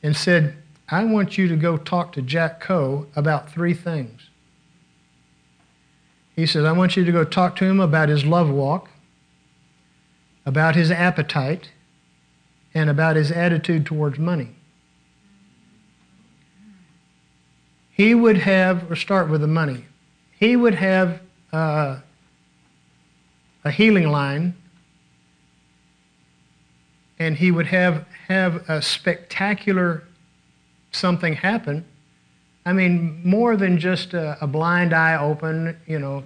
[0.03, 0.57] and said,
[0.89, 4.29] I want you to go talk to Jack Coe about three things.
[6.35, 8.91] He said, I want you to go talk to him about his love walk,
[10.45, 11.71] about his appetite,
[12.75, 14.51] and about his attitude towards money.
[17.91, 19.87] He would have, or start with the money,
[20.39, 21.21] he would have
[21.53, 22.01] uh,
[23.67, 24.55] a healing line,
[27.19, 30.05] and he would have, have a spectacular
[30.93, 31.85] something happen.
[32.65, 36.25] I mean, more than just a, a blind eye open, you know,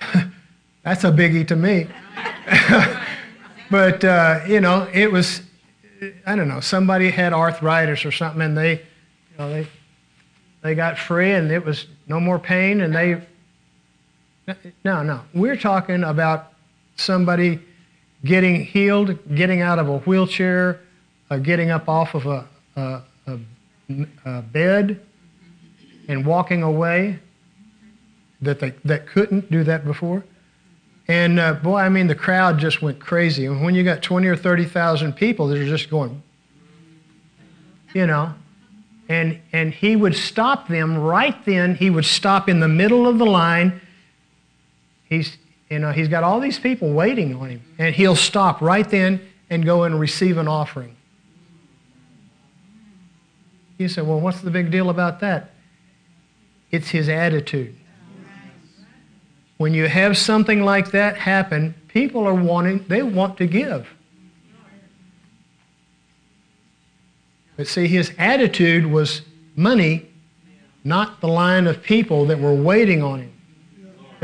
[0.82, 1.86] that's a biggie to me.
[3.70, 5.42] but, uh, you know, it was,
[6.26, 9.66] I don't know, somebody had arthritis or something and they, you know, they,
[10.62, 13.20] they got free and it was no more pain and they
[14.84, 15.20] no, no.
[15.32, 16.52] We're talking about
[16.96, 17.60] somebody
[18.24, 20.80] getting healed, getting out of a wheelchair,
[21.30, 23.38] uh, getting up off of a, a, a,
[24.24, 25.00] a, bed,
[26.08, 27.18] and walking away
[28.40, 30.24] that they that couldn't do that before.
[31.06, 33.46] And uh, boy, I mean, the crowd just went crazy.
[33.46, 36.22] And when you got 20 or 30,000 people that are just going,
[37.92, 38.34] you know,
[39.08, 41.74] and, and he would stop them right then.
[41.74, 43.82] He would stop in the middle of the line
[45.08, 45.36] He's,
[45.68, 49.20] you know, he's got all these people waiting on him, and he'll stop right then
[49.50, 50.96] and go and receive an offering.
[53.78, 55.50] You say, well, what's the big deal about that?
[56.70, 57.76] It's his attitude.
[59.56, 63.88] When you have something like that happen, people are wanting, they want to give.
[67.56, 69.22] But see, his attitude was
[69.54, 70.06] money,
[70.82, 73.33] not the line of people that were waiting on him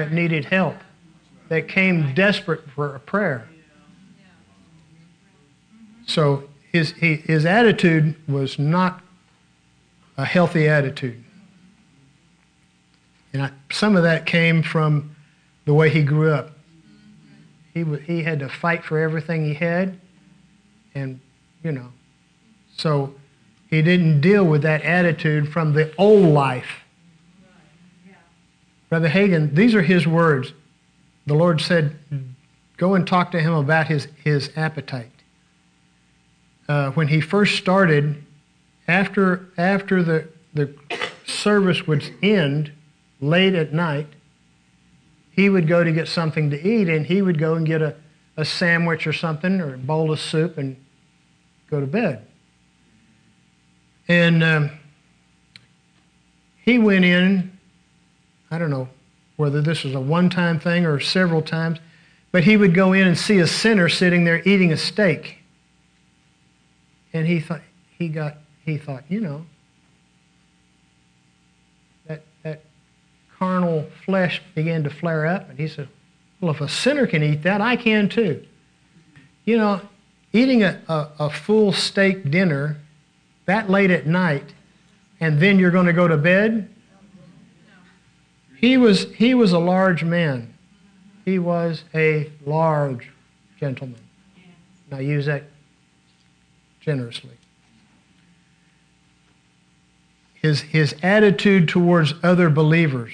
[0.00, 0.76] that needed help,
[1.50, 3.46] that came desperate for a prayer.
[6.06, 9.02] So his, he, his attitude was not
[10.16, 11.22] a healthy attitude.
[13.34, 15.14] And I, some of that came from
[15.66, 16.52] the way he grew up.
[17.74, 20.00] He, he had to fight for everything he had,
[20.94, 21.20] and,
[21.62, 21.92] you know,
[22.74, 23.14] so
[23.68, 26.79] he didn't deal with that attitude from the old life
[28.90, 30.52] Brother Hagin, these are his words.
[31.26, 31.96] The Lord said,
[32.76, 35.12] Go and talk to him about his, his appetite.
[36.68, 38.22] Uh, when he first started,
[38.88, 40.74] after, after the, the
[41.24, 42.72] service would end
[43.20, 44.08] late at night,
[45.30, 47.94] he would go to get something to eat, and he would go and get a,
[48.36, 50.76] a sandwich or something or a bowl of soup and
[51.70, 52.26] go to bed.
[54.08, 54.70] And um,
[56.64, 57.56] he went in,
[58.50, 58.88] I don't know
[59.36, 61.78] whether this was a one time thing or several times,
[62.32, 65.38] but he would go in and see a sinner sitting there eating a steak.
[67.12, 67.62] And he thought,
[67.98, 69.44] he got, he thought, you know,
[72.06, 72.62] that, that
[73.38, 75.48] carnal flesh began to flare up.
[75.48, 75.88] And he said,
[76.40, 78.46] well, if a sinner can eat that, I can too.
[79.44, 79.80] You know,
[80.32, 82.76] eating a, a, a full steak dinner
[83.46, 84.44] that late at night
[85.20, 86.68] and then you're going to go to bed?
[88.60, 90.52] He was, he was a large man.
[91.24, 93.10] He was a large
[93.58, 94.00] gentleman.
[94.90, 95.44] And I use that
[96.78, 97.30] generously.
[100.34, 103.12] His, his attitude towards other believers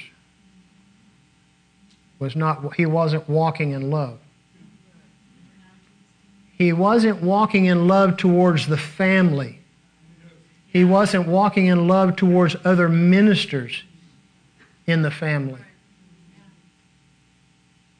[2.18, 4.18] was not, he wasn't walking in love.
[6.58, 9.60] He wasn't walking in love towards the family.
[10.66, 13.84] He wasn't walking in love towards other ministers
[14.86, 15.60] in the family.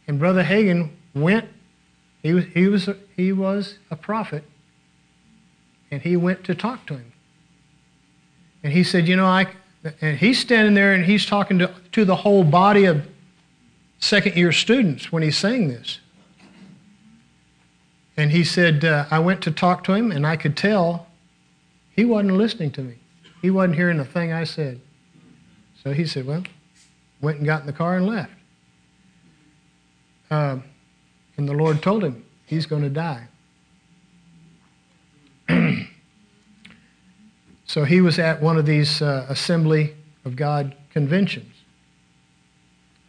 [0.07, 1.49] And Brother Hagin went,
[2.23, 4.45] he was, he was, a, he was a prophet,
[5.91, 7.13] and he went to talk to him.
[8.63, 9.47] And he said, You know, I,
[10.01, 13.07] and he's standing there and he's talking to, to the whole body of
[13.99, 16.01] second year students when he's saying this.
[18.17, 21.07] And he said, uh, I went to talk to him, and I could tell
[21.91, 22.97] he wasn't listening to me.
[23.43, 24.81] He wasn't hearing a thing I said.
[25.83, 26.43] So he said, Well,
[27.21, 28.33] went and got in the car and left.
[30.31, 30.65] Um,
[31.37, 33.29] and the Lord told him he's going to die.
[37.67, 39.95] so he was at one of these uh, Assembly
[40.25, 41.53] of God conventions.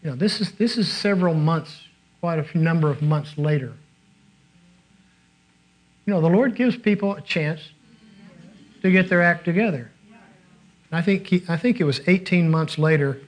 [0.04, 1.82] You know, this is, this is several months,
[2.22, 3.74] quite a number of months later.
[6.06, 7.62] You know, the Lord gives people a chance
[8.82, 9.92] to get their act together.
[10.92, 13.20] I think, he, I think it was 18 months later,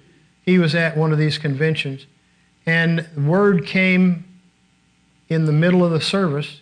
[0.43, 2.05] he was at one of these conventions,
[2.65, 4.25] and word came
[5.27, 6.61] in the middle of the service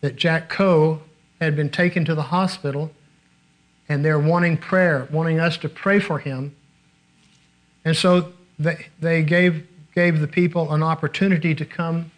[0.00, 1.00] that Jack Coe
[1.40, 2.90] had been taken to the hospital,
[3.88, 6.54] and they're wanting prayer, wanting us to pray for him.
[7.84, 12.10] And so they, they gave, gave the people an opportunity to come,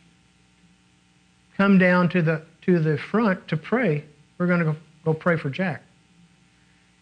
[1.57, 4.05] come down to the, to the front to pray.
[4.39, 5.83] We're going to go, go pray for Jack.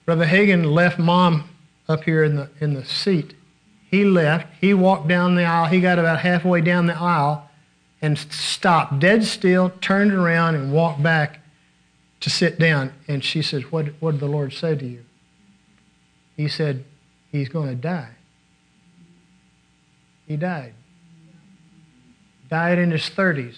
[0.04, 1.48] Brother Hagin left mom
[1.88, 3.34] up here in the, in the seat.
[3.90, 4.48] He left.
[4.60, 5.66] He walked down the aisle.
[5.66, 7.48] He got about halfway down the aisle
[8.02, 11.40] and stopped dead still, turned around, and walked back
[12.20, 12.92] to sit down.
[13.08, 15.04] And she says, What, what did the Lord say to you?
[16.36, 16.84] He said,
[17.30, 18.10] He's going to die.
[20.26, 20.74] He died.
[22.50, 23.56] Died in his 30s.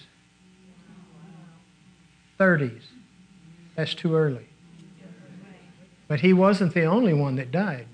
[2.39, 2.83] 30s.
[3.75, 4.47] That's too early.
[6.07, 7.87] But he wasn't the only one that died,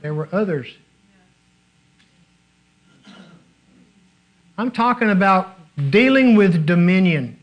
[0.00, 0.76] there were others.
[4.58, 5.54] I'm talking about
[5.90, 7.38] dealing with dominion,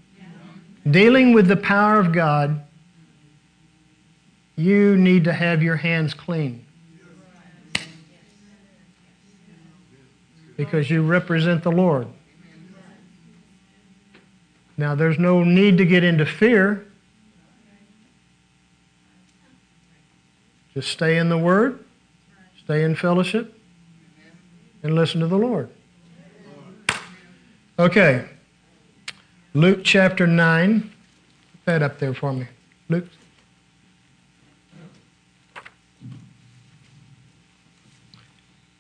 [0.90, 2.62] dealing with the power of God.
[4.58, 6.66] You need to have your hands clean.
[10.58, 12.08] Because you represent the Lord.
[14.78, 16.86] Now, there's no need to get into fear.
[20.74, 21.86] Just stay in the Word,
[22.62, 23.58] stay in fellowship,
[24.84, 25.70] and listen to the Lord.
[27.78, 28.26] Okay.
[29.54, 30.80] Luke chapter 9.
[30.82, 30.92] Put
[31.66, 32.48] that up there for me.
[32.88, 33.06] Luke.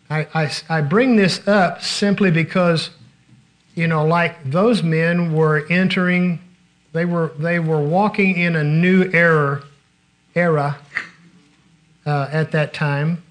[0.10, 2.92] I, I, I bring this up simply because,
[3.74, 6.40] you know, like those men were entering,
[6.94, 9.62] they were, they were walking in a new era,
[10.36, 10.78] era
[12.06, 13.24] uh, at that time.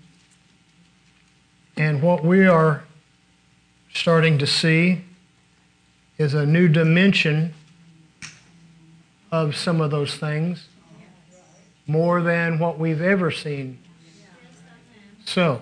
[1.75, 2.85] And what we are
[3.95, 5.05] starting to see
[6.19, 7.53] is a new dimension
[9.33, 10.69] of some of those things,
[11.87, 13.79] more than what we've ever seen.
[15.25, 15.61] So,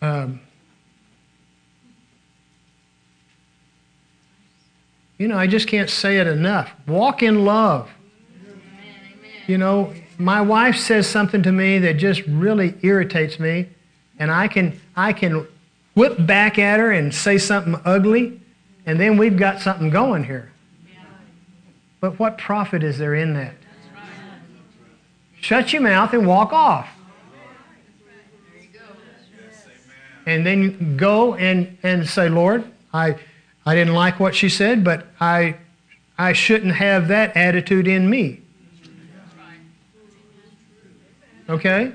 [0.00, 0.40] um,
[5.18, 6.70] you know, I just can't say it enough.
[6.86, 7.90] Walk in love.
[9.46, 13.68] You know, my wife says something to me that just really irritates me,
[14.18, 15.46] and I can, I can
[15.94, 18.40] whip back at her and say something ugly,
[18.86, 20.52] and then we've got something going here.
[22.00, 23.54] But what profit is there in that?
[25.40, 26.88] Shut your mouth and walk off.
[30.24, 33.16] And then go and, and say, Lord, I,
[33.64, 35.56] I didn't like what she said, but I,
[36.18, 38.40] I shouldn't have that attitude in me.
[41.48, 41.92] Okay?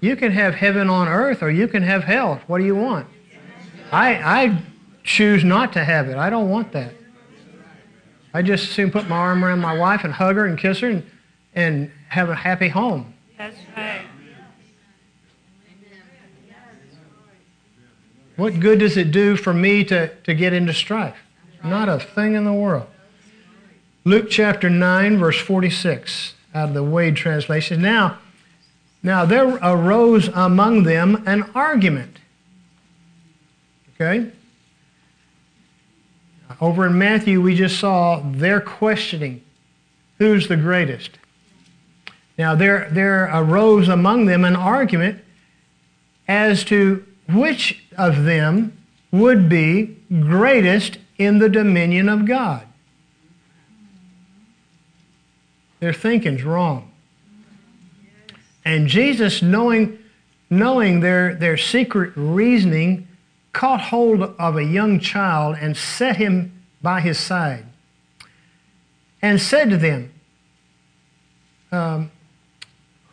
[0.00, 2.40] You can have heaven on earth or you can have hell.
[2.46, 3.06] What do you want?
[3.90, 4.62] I, I
[5.02, 6.16] choose not to have it.
[6.16, 6.92] I don't want that.
[8.32, 10.90] I just soon put my arm around my wife and hug her and kiss her
[10.90, 11.06] and,
[11.54, 13.14] and have a happy home.
[13.36, 14.02] That's right.
[18.36, 21.16] What good does it do for me to, to get into strife?
[21.64, 22.86] Not a thing in the world.
[24.04, 27.82] Luke chapter 9, verse 46, out of the Wade translation.
[27.82, 28.18] Now,
[29.02, 32.18] now there arose among them an argument.
[33.94, 34.30] Okay?
[36.60, 39.42] Over in Matthew, we just saw their questioning
[40.18, 41.10] who's the greatest.
[42.36, 45.22] Now, there, there arose among them an argument
[46.26, 48.76] as to which of them
[49.10, 52.66] would be greatest in the dominion of God.
[55.80, 56.87] Their thinking's wrong.
[58.64, 59.98] And Jesus, knowing,
[60.50, 63.08] knowing their, their secret reasoning,
[63.52, 66.52] caught hold of a young child and set him
[66.82, 67.64] by his side
[69.20, 70.12] and said to them,
[71.72, 72.10] um,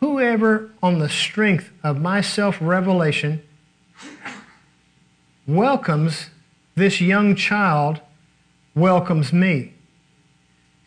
[0.00, 3.42] Whoever on the strength of my self revelation
[5.46, 6.30] welcomes
[6.74, 8.00] this young child
[8.74, 9.72] welcomes me.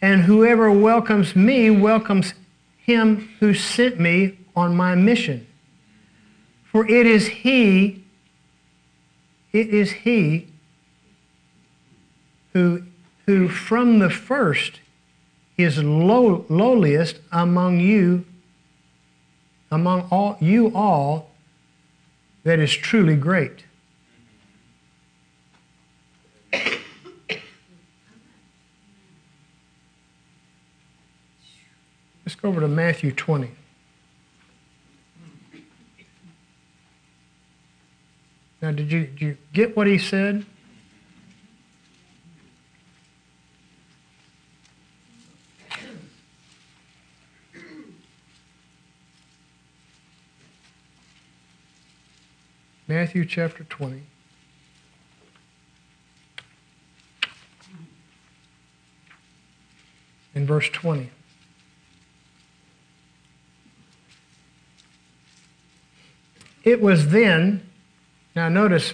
[0.02, 2.34] And whoever welcomes me welcomes
[2.78, 5.48] him who sent me on my mission.
[6.72, 8.04] For it is he,
[9.52, 10.48] it is he
[12.54, 12.84] who,
[13.26, 14.82] who from the first
[15.58, 18.26] is low, lowliest among you,
[19.72, 21.32] among all you all,
[22.44, 23.66] that is truly great.
[32.26, 33.50] Let's go over to Matthew 20.
[38.62, 40.46] Now, did you, did you get what he said?
[52.90, 54.02] Matthew chapter 20.
[60.34, 61.12] In verse 20.
[66.64, 67.69] It was then,
[68.36, 68.94] now notice,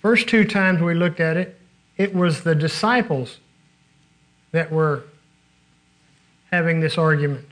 [0.00, 1.60] first two times we looked at it,
[1.96, 3.38] it was the disciples
[4.52, 5.04] that were
[6.50, 7.46] having this argument.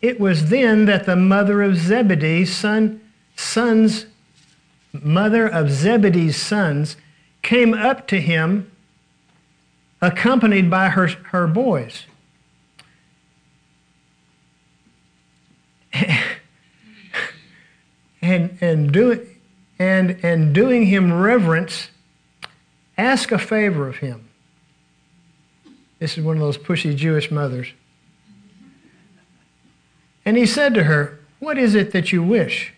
[0.00, 3.00] It was then that the mother of Zebedee's son,
[3.36, 4.06] sons,
[4.92, 6.96] mother of Zebedee's sons,
[7.42, 8.70] came up to him,
[10.00, 12.06] accompanied by her, her boys.
[18.22, 19.26] And, and, do,
[19.78, 21.88] and, and doing him reverence,
[22.98, 24.28] ask a favor of him.
[25.98, 27.68] This is one of those pushy Jewish mothers.
[30.24, 32.72] And he said to her, What is it that you wish?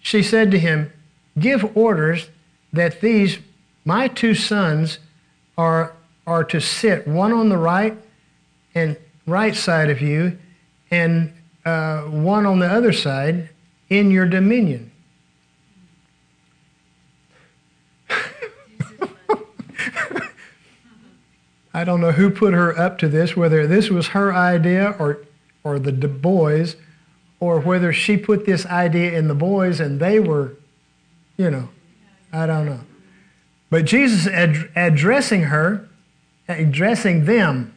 [0.00, 0.92] She said to him,
[1.38, 2.28] Give orders
[2.72, 3.38] that these,
[3.84, 4.98] my two sons,
[5.58, 5.92] are,
[6.26, 7.96] are to sit one on the right
[8.74, 10.38] and right side of you,
[10.90, 11.32] and
[11.64, 13.50] uh, one on the other side
[13.90, 14.90] in your dominion.
[21.74, 25.18] I don't know who put her up to this, whether this was her idea or,
[25.62, 26.76] or the boys,
[27.40, 30.56] or whether she put this idea in the boys and they were,
[31.36, 31.68] you know,
[32.32, 32.80] I don't know.
[33.70, 35.88] But Jesus ad- addressing her,
[36.48, 37.74] addressing them,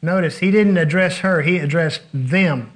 [0.00, 2.72] notice he didn't address her, he addressed them.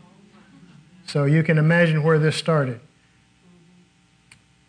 [1.07, 2.80] So you can imagine where this started.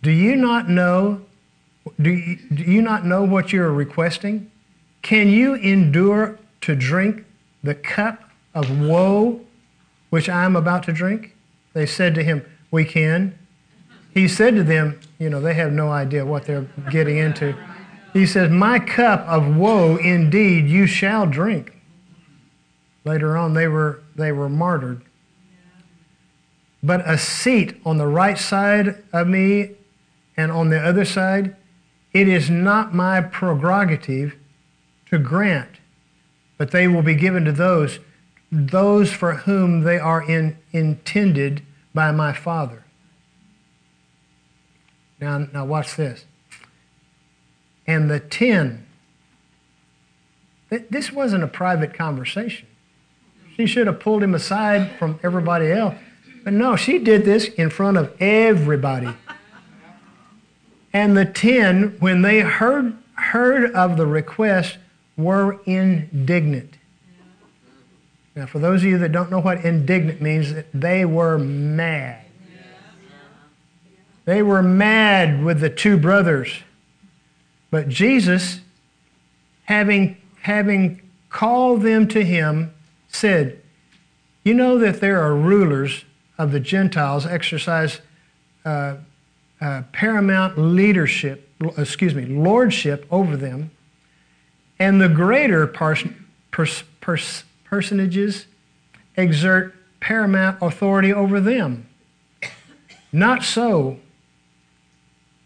[0.03, 1.21] Do you not know?
[1.99, 4.51] Do you, do you not know what you are requesting?
[5.01, 7.25] Can you endure to drink
[7.63, 9.41] the cup of woe
[10.09, 11.35] which I am about to drink?
[11.73, 13.37] They said to him, We can.
[14.13, 17.55] He said to them, You know, they have no idea what they're getting into.
[18.13, 21.73] He says, My cup of woe indeed you shall drink.
[23.05, 25.06] Later on, they were, they were martyred
[26.83, 29.71] but a seat on the right side of me
[30.35, 31.55] and on the other side,
[32.13, 34.35] it is not my prerogative
[35.09, 35.79] to grant,
[36.57, 37.99] but they will be given to those
[38.51, 41.61] those for whom they are in, intended
[41.93, 42.85] by my Father.
[45.19, 46.25] Now, now watch this.
[47.85, 48.85] And the ten,
[50.69, 52.67] this wasn't a private conversation.
[53.55, 55.95] She should have pulled him aside from everybody else.
[56.47, 59.09] But no, she did this in front of everybody.
[60.93, 64.77] And the ten, when they heard, heard of the request,
[65.17, 66.75] were indignant.
[68.33, 72.23] Now, for those of you that don't know what indignant means, they were mad.
[74.23, 76.59] They were mad with the two brothers.
[77.71, 78.61] But Jesus,
[79.65, 82.73] having, having called them to him,
[83.09, 83.61] said,
[84.45, 86.05] You know that there are rulers
[86.37, 87.99] of the Gentiles exercise
[88.65, 88.97] uh,
[89.59, 93.71] uh, paramount leadership, excuse me, lordship over them,
[94.79, 96.03] and the greater pers-
[96.51, 98.45] pers- pers- personages
[99.15, 101.87] exert paramount authority over them.
[103.11, 103.99] Not so.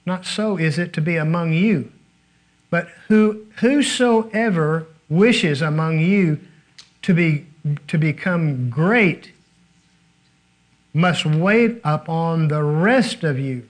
[0.06, 1.92] Not so is it to be among you.
[2.70, 6.40] But who, whosoever wishes among you
[7.04, 7.46] to, be,
[7.88, 9.32] to become great
[10.94, 13.68] must wait upon the rest of you.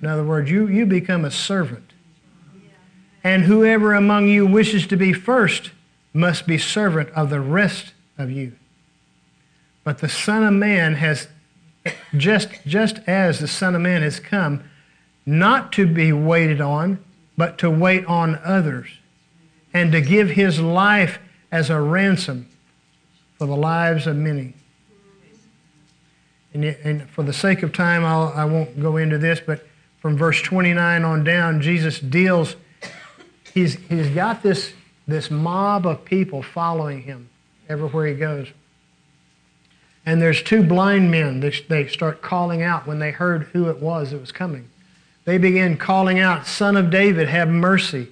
[0.00, 1.92] In other words, you, you become a servant.
[3.24, 5.70] And whoever among you wishes to be first
[6.12, 8.52] must be servant of the rest of you.
[9.84, 11.28] But the Son of Man has,
[12.16, 14.64] just, just as the Son of Man has come,
[15.24, 17.02] not to be waited on,
[17.36, 18.88] but to wait on others,
[19.72, 21.18] and to give his life
[21.50, 22.48] as a ransom
[23.38, 24.54] for the lives of many.
[26.54, 29.66] And, and for the sake of time, I'll, I won't go into this, but
[30.00, 32.56] from verse 29 on down, Jesus deals,
[33.54, 34.72] he's, he's got this
[35.06, 37.28] this mob of people following him
[37.68, 38.48] everywhere he goes.
[40.04, 41.40] And there's two blind men.
[41.40, 44.68] They, they start calling out when they heard who it was that was coming.
[45.24, 48.08] They begin calling out, Son of David, have mercy.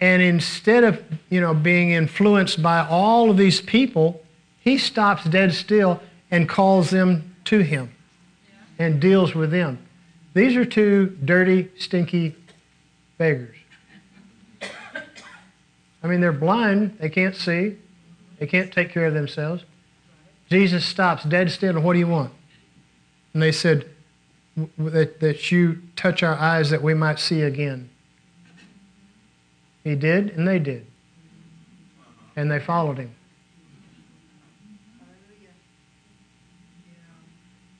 [0.00, 4.22] And instead of, you know, being influenced by all of these people,
[4.60, 6.00] he stops dead still
[6.32, 7.94] and calls them to him
[8.78, 9.78] and deals with them.
[10.34, 12.34] These are two dirty, stinky
[13.18, 13.56] beggars.
[16.02, 17.76] I mean, they're blind, they can't see,
[18.40, 19.62] they can't take care of themselves.
[20.50, 22.32] Jesus stops dead still, what do you want?
[23.34, 23.88] And they said,
[24.78, 27.88] that, that you touch our eyes that we might see again.
[29.84, 30.86] He did, and they did.
[32.36, 33.14] And they followed him.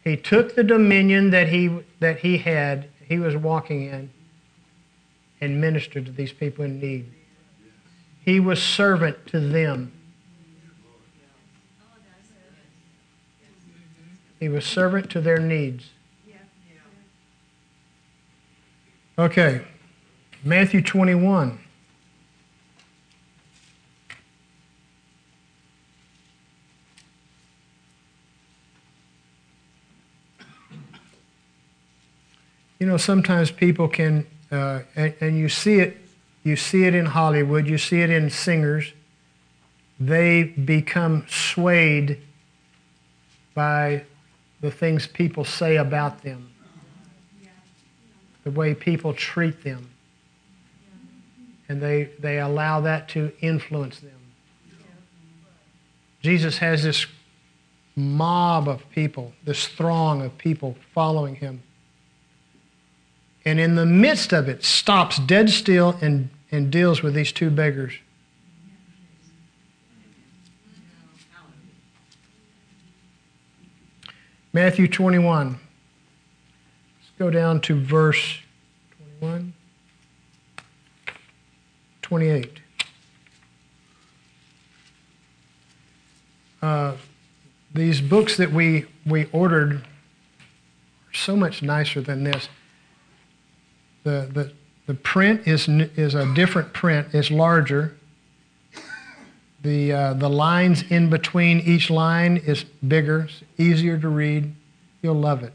[0.04, 4.10] He took the dominion that he, that he had, he was walking in,
[5.40, 7.12] and ministered to these people in need.
[8.24, 9.92] He was servant to them.
[14.40, 15.90] He was servant to their needs.
[19.18, 19.62] Okay,
[20.42, 21.61] Matthew 21.
[32.82, 35.98] You know, sometimes people can, uh, and, and you see it
[36.42, 38.92] you see it in Hollywood, you see it in singers.
[40.00, 42.20] They become swayed
[43.54, 44.02] by
[44.60, 46.50] the things people say about them,
[48.42, 49.88] the way people treat them.
[51.68, 54.10] And they, they allow that to influence them.
[56.20, 57.06] Jesus has this
[57.94, 61.62] mob of people, this throng of people following him
[63.44, 67.50] and in the midst of it stops dead still and, and deals with these two
[67.50, 67.94] beggars.
[74.52, 75.48] Matthew 21.
[75.48, 75.58] Let's
[77.18, 78.38] go down to verse
[79.20, 79.54] 21,
[82.02, 82.60] 28.
[86.60, 86.96] Uh,
[87.72, 92.48] these books that we, we ordered are so much nicer than this.
[94.04, 94.52] The, the,
[94.86, 97.96] the print is, is a different print, it's larger.
[99.62, 103.28] The, uh, the lines in between each line is bigger,
[103.58, 104.52] easier to read.
[105.02, 105.52] You'll love it.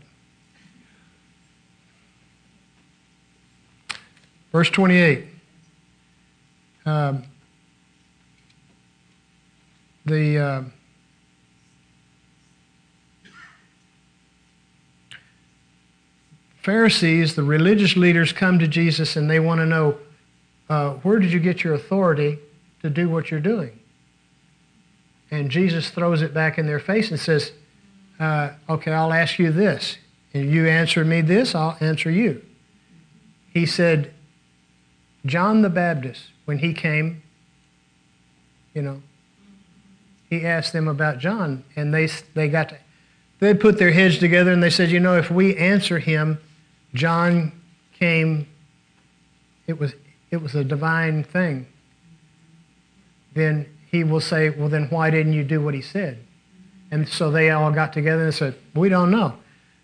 [4.54, 5.26] Verse 28.
[6.86, 7.24] Um,
[10.06, 10.64] the, uh,
[16.68, 19.97] Pharisees, the religious leaders, come to Jesus and they want to know
[20.70, 22.39] uh, where did you get your authority
[22.82, 23.80] to do what you're doing?
[25.32, 27.53] And Jesus throws it back in their face and says,
[28.20, 29.97] uh, Okay, I'll ask you this.
[30.34, 32.43] And you answer me this, I'll answer you.
[33.53, 34.13] He said,
[35.26, 37.24] John the Baptist, when he came,
[38.74, 39.01] you know,
[40.30, 42.78] he asked them about John, and they, they got to,
[43.39, 46.39] they put their heads together and they said, you know, if we answer him,
[46.98, 47.52] John
[47.98, 48.48] came,
[49.68, 49.93] it was,
[50.32, 51.68] it was a divine thing,
[53.34, 56.20] then he will say, well, then why didn't you do what he said?
[56.91, 59.38] And so they all got together and said, we don't know.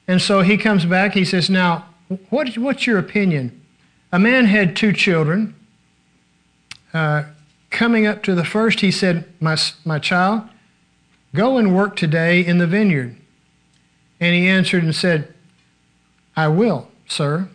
[0.07, 1.85] And so he comes back, he says, now,
[2.29, 3.61] what, what's your opinion?
[4.11, 5.55] A man had two children.
[6.93, 7.23] Uh,
[7.69, 10.43] coming up to the first, he said, my, my child,
[11.33, 13.17] go and work today in the vineyard.
[14.19, 15.33] And he answered and said,
[16.35, 17.49] I will, sir,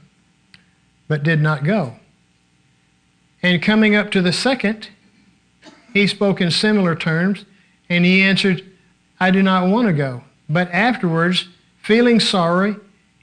[1.07, 1.95] but did not go.
[3.43, 4.89] And coming up to the second,
[5.93, 7.45] he spoke in similar terms,
[7.89, 8.65] and he answered,
[9.21, 10.25] I do not want to go.
[10.49, 11.49] But afterwards,
[11.83, 12.77] feeling sorry,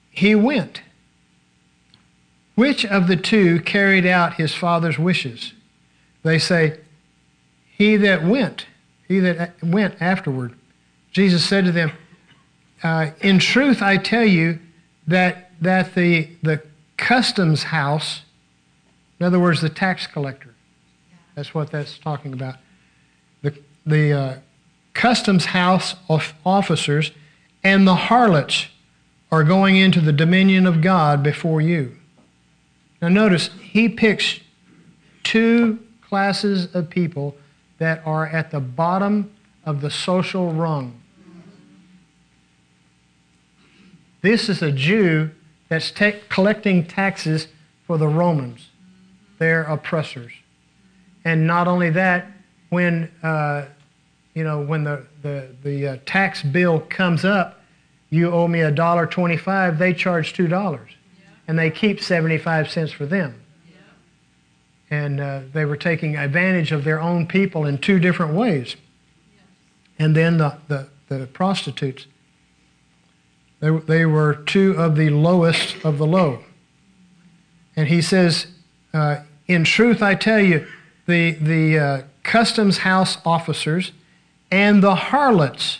[0.09, 0.82] he went.
[2.55, 5.53] Which of the two carried out his father's wishes?
[6.23, 6.80] They say,
[7.78, 8.65] He that went,
[9.07, 10.55] he that went afterward.
[11.11, 11.91] Jesus said to them,
[12.84, 14.59] uh, in truth, I tell you
[15.07, 16.61] that, that the, the
[16.97, 18.21] customs house,
[19.19, 20.53] in other words, the tax collector,
[21.35, 22.55] that's what that's talking about.
[23.41, 24.35] The, the uh,
[24.93, 27.11] customs house of officers
[27.63, 28.67] and the harlots
[29.31, 31.97] are going into the dominion of God before you.
[33.01, 34.39] Now, notice, he picks
[35.23, 37.35] two classes of people
[37.77, 39.31] that are at the bottom
[39.65, 41.01] of the social rung.
[44.21, 45.31] This is a Jew
[45.70, 47.47] that's ta- collecting taxes
[47.88, 48.70] for the Romans,
[49.39, 50.32] their oppressors.
[51.24, 52.28] And not only that,
[52.70, 53.66] when uh,
[54.34, 57.61] you know when the the, the uh, tax bill comes up,
[58.09, 59.78] you owe me a dollar twenty-five.
[59.78, 61.26] They charge two dollars, yeah.
[61.47, 63.41] and they keep seventy-five cents for them.
[63.70, 64.97] Yeah.
[64.97, 68.76] And uh, they were taking advantage of their own people in two different ways.
[69.97, 72.05] And then the, the, the prostitutes.
[73.59, 76.43] They, they were two of the lowest of the low.
[77.75, 78.47] And he says,
[78.93, 80.67] uh, In truth, I tell you,
[81.05, 83.91] the, the uh, customs house officers
[84.51, 85.79] and the harlots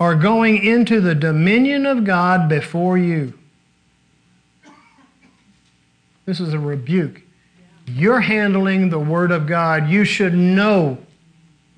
[0.00, 3.34] are going into the dominion of God before you.
[6.24, 7.22] This is a rebuke.
[7.86, 9.88] You're handling the Word of God.
[9.88, 10.98] You should know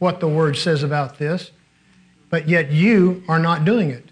[0.01, 1.53] what the Word says about this,
[2.30, 4.10] but yet you are not doing it.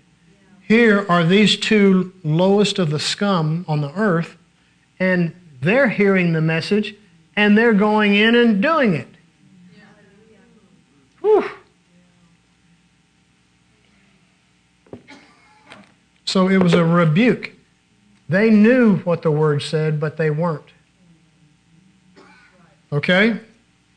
[0.69, 4.37] Here are these two lowest of the scum on the earth,
[5.01, 6.95] and they're hearing the message,
[7.35, 9.09] and they're going in and doing it.
[11.23, 11.51] Whew.
[16.27, 17.53] So it was a rebuke.
[18.29, 20.71] They knew what the word said, but they weren't.
[22.93, 23.41] Okay?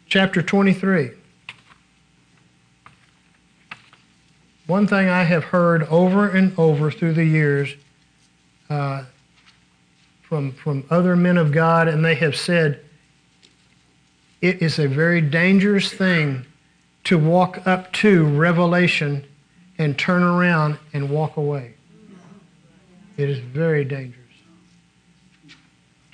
[0.08, 1.12] Chapter 23.
[4.72, 7.76] One thing I have heard over and over through the years
[8.70, 9.04] uh,
[10.22, 12.80] from, from other men of God, and they have said
[14.42, 16.46] it is a very dangerous thing
[17.04, 19.26] to walk up to revelation
[19.78, 21.74] and turn around and walk away.
[23.18, 24.22] It is very dangerous.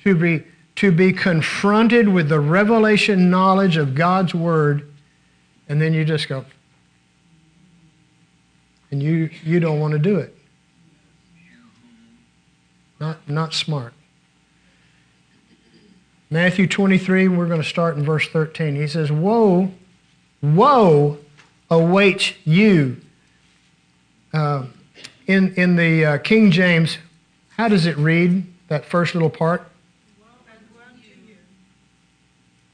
[0.02, 0.42] To be,
[0.74, 4.90] to be confronted with the revelation knowledge of God's Word,
[5.68, 6.44] and then you just go,
[8.90, 10.34] and you, you don't want to do it.
[13.00, 13.92] Not, not smart.
[16.30, 18.76] Matthew 23, we're going to start in verse 13.
[18.76, 19.70] He says, Woe,
[20.42, 21.18] woe
[21.70, 23.00] awaits you.
[24.32, 24.64] Uh,
[25.26, 26.98] in, in the uh, King James,
[27.56, 29.68] how does it read, that first little part?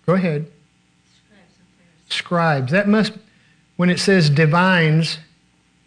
[0.07, 0.51] Go ahead.
[2.09, 2.73] Scribes.
[2.73, 3.12] That must,
[3.77, 5.19] when it says divines,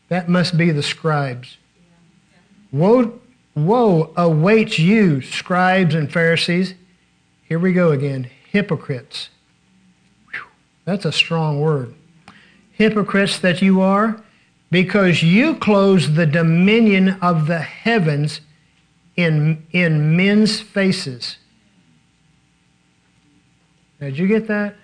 [0.09, 1.57] that must be the scribes.
[2.71, 3.19] Woe,
[3.55, 6.75] woe awaits you, scribes and Pharisees.
[7.43, 8.29] Here we go again.
[8.51, 9.29] Hypocrites.
[10.31, 10.41] Whew,
[10.85, 11.93] that's a strong word.
[12.71, 14.21] Hypocrites that you are,
[14.69, 18.41] because you close the dominion of the heavens
[19.15, 21.37] in, in men's faces.
[23.99, 24.75] Now, did you get that?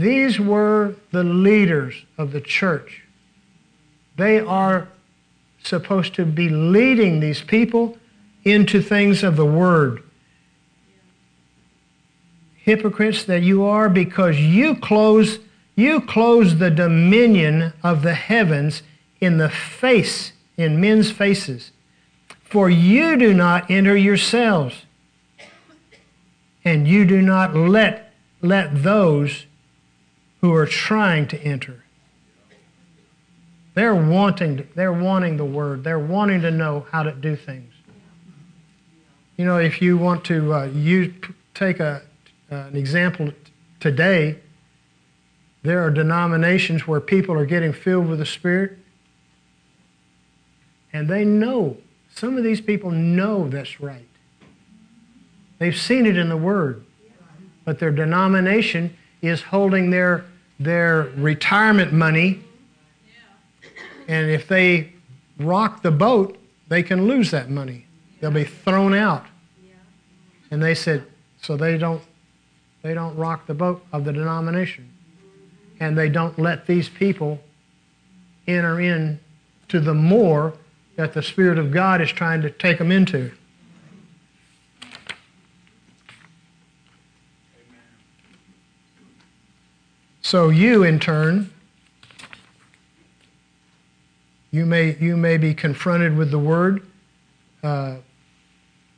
[0.00, 3.02] These were the leaders of the church.
[4.16, 4.88] They are
[5.62, 7.98] supposed to be leading these people
[8.44, 10.02] into things of the Word.
[12.56, 15.38] Hypocrites that you are, because you close,
[15.74, 18.82] you close the dominion of the heavens
[19.20, 21.72] in the face, in men's faces.
[22.44, 24.86] For you do not enter yourselves,
[26.64, 29.46] and you do not let, let those
[30.40, 31.84] who are trying to enter.
[33.74, 35.84] They're wanting, they're wanting the word.
[35.84, 37.72] They're wanting to know how to do things.
[39.36, 41.14] You know, if you want to uh, use,
[41.54, 42.02] take a,
[42.50, 43.30] uh, an example
[43.78, 44.40] today,
[45.62, 48.78] there are denominations where people are getting filled with the Spirit,
[50.92, 51.76] and they know,
[52.12, 54.08] some of these people know that's right.
[55.58, 56.84] They've seen it in the Word,
[57.64, 60.24] but their denomination is holding their,
[60.58, 62.42] their retirement money
[64.08, 64.94] and if they
[65.38, 67.84] rock the boat, they can lose that money.
[68.20, 69.26] They'll be thrown out.
[70.50, 71.06] And they said,
[71.42, 72.02] so they don't,
[72.82, 74.90] they don't rock the boat of the denomination.
[75.78, 77.38] And they don't let these people
[78.46, 79.20] enter in
[79.68, 80.54] to the more
[80.96, 83.30] that the Spirit of God is trying to take them into.
[90.28, 91.50] So you, in turn,
[94.50, 96.86] you may, you may be confronted with the word,
[97.62, 97.94] uh,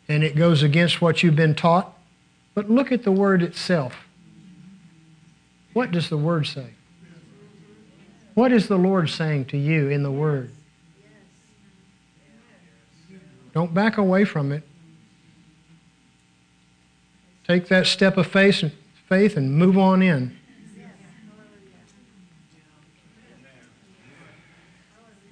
[0.08, 1.96] and it goes against what you've been taught.
[2.52, 4.08] But look at the word itself.
[5.72, 6.70] What does the word say?
[8.34, 10.50] What is the Lord saying to you in the word?
[13.54, 14.64] Don't back away from it.
[17.46, 18.72] Take that step of faith and,
[19.08, 20.39] faith and move on in.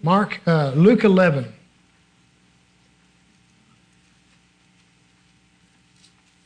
[0.02, 1.52] Mark, uh, Luke 11.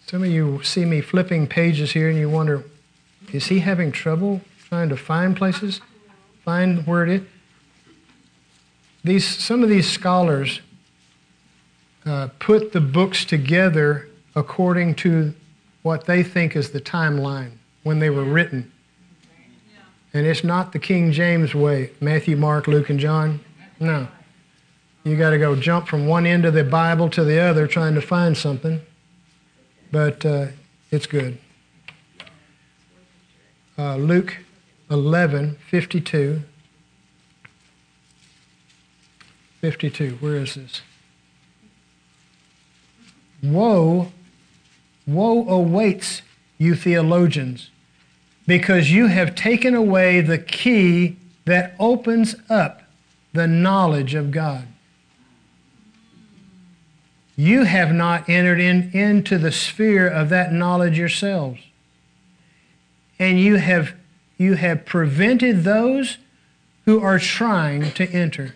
[0.07, 2.65] Some of you see me flipping pages here and you wonder,
[3.31, 5.83] is he having trouble trying to find places?
[6.45, 7.29] Find where it is?
[9.05, 10.61] These, some of these scholars
[12.07, 15.35] uh, put the books together according to
[15.83, 18.72] what they think is the timeline when they were written.
[20.15, 23.41] And it's not the King James way Matthew, Mark, Luke, and John.
[23.81, 24.09] No.
[25.05, 27.95] You got to go jump from one end of the Bible to the other trying
[27.95, 28.81] to find something.
[29.91, 30.47] But uh,
[30.91, 31.39] it's good.
[33.77, 34.39] Uh, Luke
[34.91, 36.43] 11, 52.
[39.61, 40.19] 52.
[40.21, 40.83] Where is this?
[43.43, 44.13] Woe,
[45.07, 46.23] woe awaits
[46.59, 47.72] you theologians
[48.47, 52.83] because you have taken away the key that opens up
[53.33, 54.67] the knowledge of God.
[57.37, 61.61] You have not entered in, into the sphere of that knowledge yourselves.
[63.19, 63.95] And you have,
[64.37, 66.19] you have prevented those
[66.85, 68.55] who are trying to enter.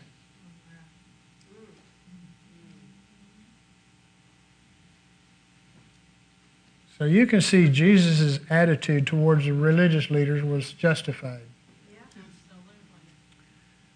[6.98, 11.42] So you can see Jesus' attitude towards the religious leaders was justified.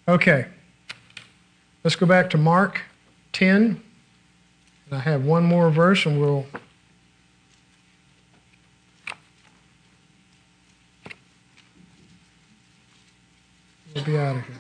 [0.07, 0.47] Okay,
[1.83, 2.83] let's go back to Mark
[3.33, 3.81] 10.
[4.87, 6.47] And I have one more verse and we'll.
[13.95, 14.57] We'll be out of here.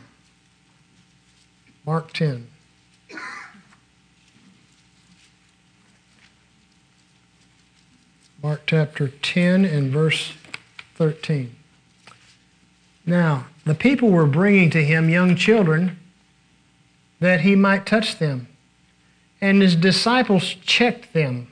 [1.84, 2.49] Mark 10.
[8.42, 10.32] Mark chapter 10 and verse
[10.94, 11.54] 13.
[13.04, 15.98] Now, the people were bringing to him young children
[17.20, 18.48] that he might touch them,
[19.42, 21.48] and his disciples checked them.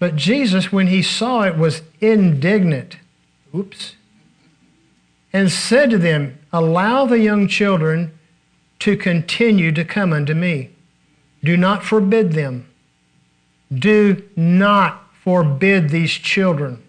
[0.00, 2.96] But Jesus, when he saw it, was indignant.
[3.54, 3.94] Oops.
[5.32, 8.18] And said to them, Allow the young children
[8.80, 10.70] to continue to come unto me.
[11.44, 12.66] Do not forbid them.
[13.72, 16.82] Do not forbid these children.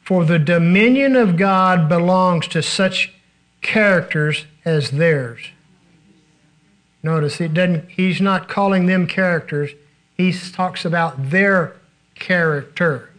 [0.00, 3.12] For the dominion of God belongs to such
[3.62, 5.50] characters as theirs.
[7.02, 9.72] Notice he doesn't, he's not calling them characters,
[10.16, 11.74] he talks about their
[12.14, 13.10] character.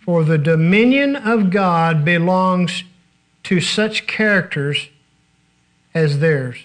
[0.00, 2.84] For the dominion of God belongs
[3.44, 4.90] to such characters
[5.94, 6.58] as theirs.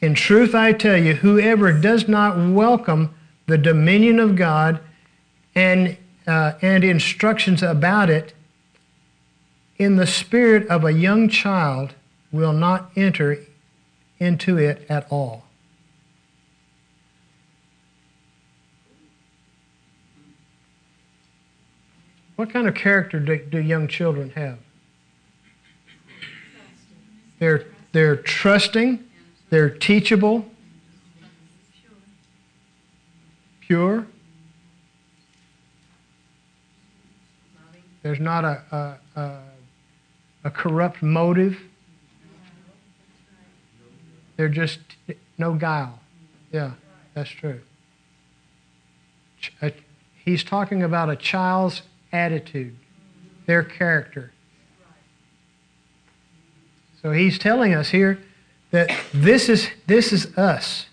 [0.00, 3.14] In truth, I tell you, whoever does not welcome
[3.46, 4.80] the dominion of God
[5.54, 8.34] and, uh, and instructions about it
[9.78, 11.94] in the spirit of a young child
[12.32, 13.38] will not enter
[14.18, 15.44] into it at all.
[22.36, 24.58] What kind of character do, do young children have?
[27.38, 29.05] They're, they're trusting,
[29.56, 30.44] they're teachable,
[33.60, 34.06] pure.
[38.02, 39.38] There's not a, a, a,
[40.44, 41.58] a corrupt motive.
[44.36, 44.80] They're just
[45.38, 46.00] no guile.
[46.52, 46.72] Yeah,
[47.14, 47.62] that's true.
[50.22, 51.80] He's talking about a child's
[52.12, 52.76] attitude,
[53.46, 54.32] their character.
[57.00, 58.18] So he's telling us here
[58.70, 60.86] that this is, this is us.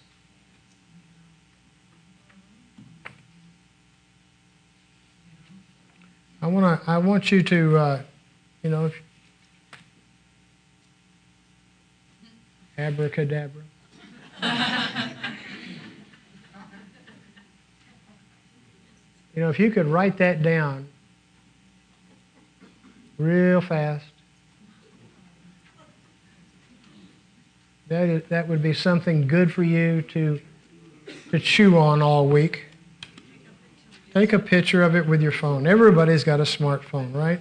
[6.44, 6.92] I want to.
[6.92, 8.02] I want you to, uh,
[8.64, 8.92] you know,
[12.78, 13.64] abracadabra.
[19.34, 20.90] you know, if you could write that down
[23.18, 24.04] real fast,
[27.94, 30.42] that is, that would be something good for you to
[31.30, 32.66] to chew on all week.
[34.16, 35.68] Take a picture of it with your phone.
[35.68, 37.40] Everybody's got a smartphone, right?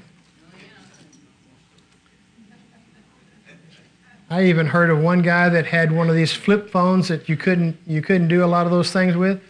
[4.29, 7.37] I even heard of one guy that had one of these flip phones that you
[7.37, 9.41] couldn't you couldn't do a lot of those things with.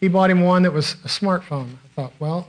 [0.00, 1.74] He bought him one that was a smartphone.
[1.74, 2.48] I thought, well,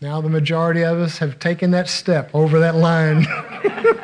[0.00, 3.26] now the majority of us have taken that step over that line.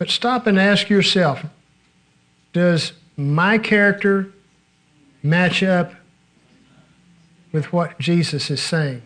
[0.00, 1.44] But stop and ask yourself
[2.54, 4.32] does my character
[5.22, 5.92] match up
[7.52, 9.02] with what Jesus is saying?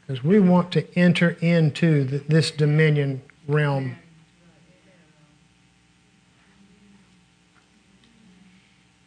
[0.00, 3.96] Because we want to enter into the, this dominion realm.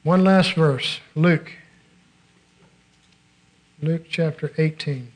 [0.04, 1.52] One last verse, Luke
[3.82, 5.12] Luke chapter 18.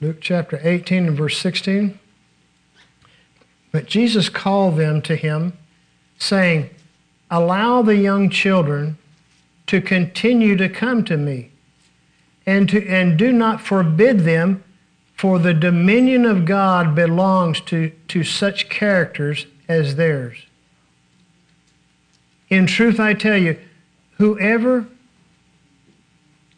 [0.00, 1.98] Luke chapter 18 and verse 16.
[3.70, 5.56] But Jesus called them to him,
[6.18, 6.68] saying,
[7.30, 8.98] Allow the young children
[9.68, 11.52] to continue to come to me,
[12.44, 14.64] and, to, and do not forbid them
[15.14, 20.46] for the dominion of God belongs to, to such characters as theirs.
[22.48, 23.58] In truth, I tell you,
[24.18, 24.86] whoever,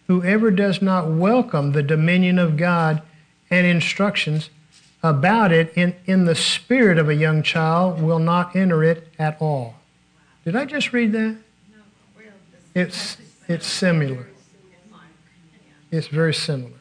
[0.06, 3.02] whoever does not welcome the dominion of God
[3.50, 4.50] and instructions
[5.02, 9.36] about it in, in the spirit of a young child will not enter it at
[9.40, 9.76] all.
[10.44, 11.36] Did I just read that?
[12.74, 13.16] It's,
[13.48, 14.28] it's similar.
[15.90, 16.75] It's very similar.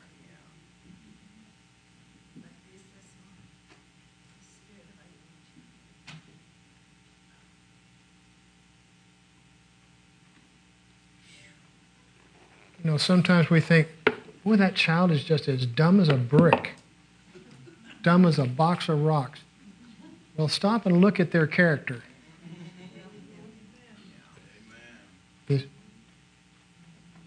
[12.86, 13.88] You know, sometimes we think,
[14.44, 16.74] boy, that child is just as dumb as a brick,
[18.04, 19.40] dumb as a box of rocks.
[20.38, 22.04] Well, stop and look at their character.
[25.48, 25.66] You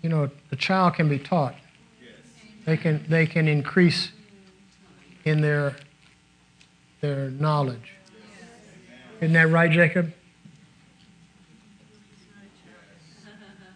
[0.05, 1.57] know, a child can be taught.
[2.65, 4.13] They can, they can increase
[5.25, 5.75] in their,
[7.01, 7.95] their knowledge.
[9.21, 10.13] Isn't that right, Jacob?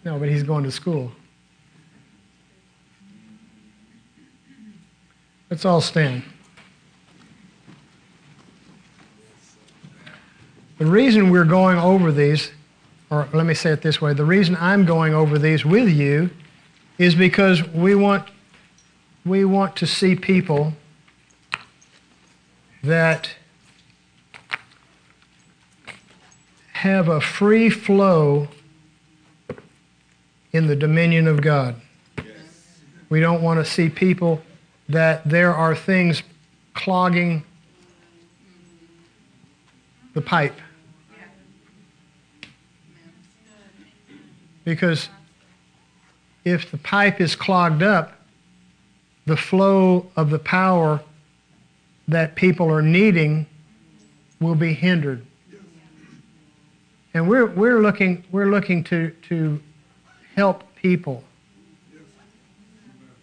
[0.05, 1.11] No, but he's going to school.
[5.53, 6.23] Let's all stand.
[10.79, 12.53] The reason we're going over these,
[13.11, 16.31] or let me say it this way the reason I'm going over these with you
[16.97, 18.31] is because we want,
[19.27, 20.73] we want to see people
[22.83, 23.33] that
[26.73, 28.49] have a free flow
[30.51, 31.75] in the dominion of God.
[32.17, 32.27] Yes.
[33.11, 34.41] We don't want to see people
[34.89, 36.23] that there are things
[36.75, 37.45] clogging
[40.15, 40.55] the pipe.
[44.65, 45.09] Because
[46.45, 48.13] if the pipe is clogged up,
[49.27, 51.01] the flow of the power
[52.09, 53.47] that people are needing
[54.41, 55.25] will be hindered.
[57.15, 59.61] And we're, we're looking, we're looking to, to
[60.35, 61.23] help people.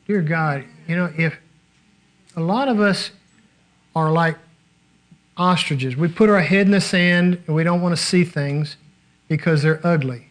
[0.07, 1.37] Dear God, you know, if
[2.39, 3.11] a lot of us
[3.93, 4.37] are like
[5.35, 8.77] ostriches, we put our head in the sand and we don't want to see things
[9.27, 10.27] because they're ugly.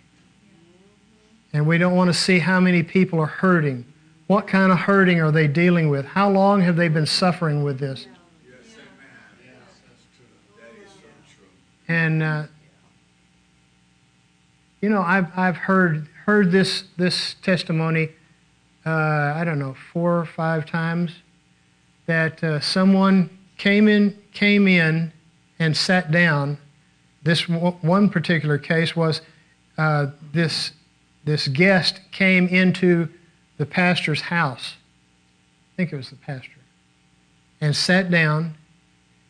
[1.53, 3.85] And we don't want to see how many people are hurting.
[4.27, 6.05] What kind of hurting are they dealing with?
[6.07, 8.07] How long have they been suffering with this?
[11.89, 12.45] And uh,
[14.83, 18.11] you know, I've I've heard heard this this testimony.
[18.85, 21.13] Uh, I don't know four or five times
[22.09, 23.29] that uh, someone
[23.59, 25.13] came in came in
[25.59, 26.59] and sat down.
[27.23, 29.21] This w- one particular case was
[29.77, 30.73] uh, this
[31.25, 33.09] this guest came into
[33.59, 34.77] the pastor's house.
[35.73, 36.61] I think it was the pastor,
[37.61, 38.57] and sat down,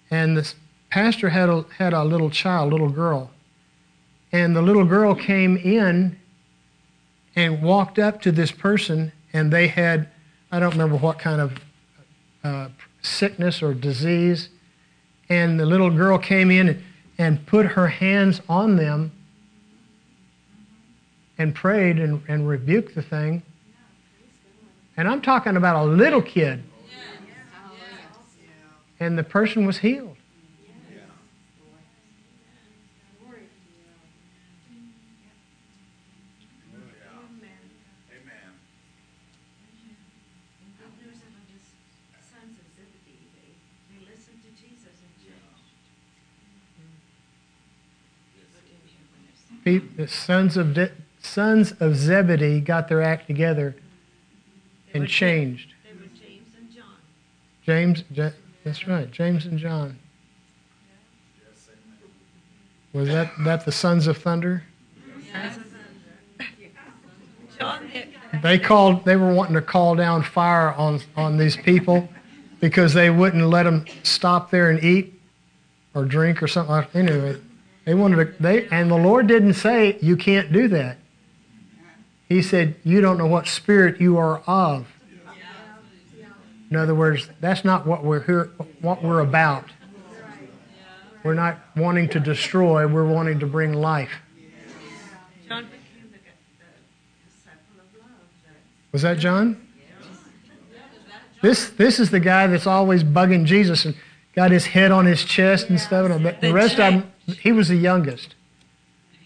[0.09, 0.55] and the
[0.89, 3.33] pastor had a had a little child, little girl,
[4.31, 6.17] and the little girl came in
[7.35, 10.09] and walked up to this person, and they had
[10.53, 11.59] I don't remember what kind of
[12.45, 12.69] uh,
[13.03, 14.49] sickness or disease,
[15.29, 16.83] and the little girl came in and,
[17.19, 19.13] and put her hands on them
[21.39, 23.43] and prayed and, and rebuked the thing.
[24.97, 26.63] And I'm talking about a little kid.
[29.01, 30.18] And the person was healed.
[49.77, 53.77] The sons of De- sons of Zebedee got their act together
[54.95, 55.75] and changed.
[55.85, 56.85] They were James and John.
[57.67, 58.31] James, Ja-
[58.65, 59.99] that's right, James and John.
[62.95, 64.65] Was that, that the sons of thunder?
[67.59, 67.91] John,
[68.43, 69.05] They called.
[69.05, 72.09] They were wanting to call down fire on on these people
[72.61, 75.21] because they wouldn't let them stop there and eat
[75.95, 76.71] or drink or something.
[76.73, 77.37] like Anyway,
[77.89, 78.43] they wanted to.
[78.43, 80.99] They and the Lord didn't say you can't do that.
[82.29, 84.87] He said you don't know what spirit you are of.
[86.71, 88.51] In other words, that's not what we're here.
[88.83, 89.71] What we're about.
[91.25, 92.87] We're not wanting to destroy.
[92.87, 94.11] We're wanting to bring life.
[95.49, 96.65] John became the, the
[97.25, 98.19] disciple of love.
[98.93, 99.67] Was that John?
[101.41, 103.95] This this is the guy that's always bugging Jesus and
[104.35, 106.11] got his head on his chest and stuff.
[106.11, 108.35] And the, the rest of them, he was the youngest.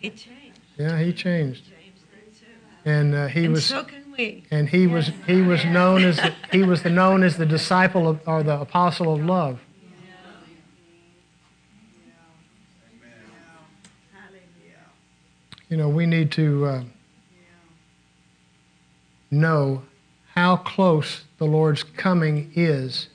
[0.01, 0.59] he changed.
[0.79, 2.47] Yeah, he changed, James did too.
[2.85, 4.45] and uh, he and was so can we.
[4.51, 8.09] and he was he was known as the, he was the known as the disciple
[8.09, 9.61] of or the apostle of love.
[15.69, 16.83] You know, we need to uh,
[19.31, 19.85] know
[20.35, 23.09] how close the Lord's coming is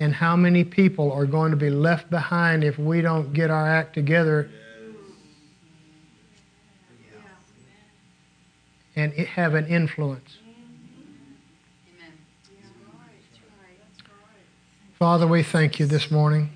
[0.00, 3.68] and how many people are going to be left behind if we don't get our
[3.68, 4.50] act together
[8.96, 10.38] and have an influence.
[14.98, 16.50] Father, we thank you this morning.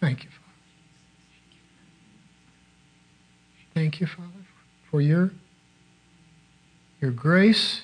[0.00, 0.42] Thank you, Father.
[3.74, 4.31] Thank you, Father,
[4.92, 5.30] for your,
[7.00, 7.80] your grace,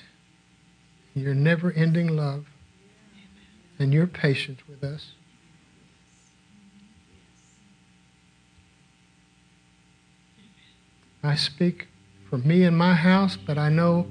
[1.15, 2.45] your never ending love,
[3.79, 5.13] and your patience with us.
[11.23, 11.87] I speak
[12.29, 14.05] for me and my house, but I know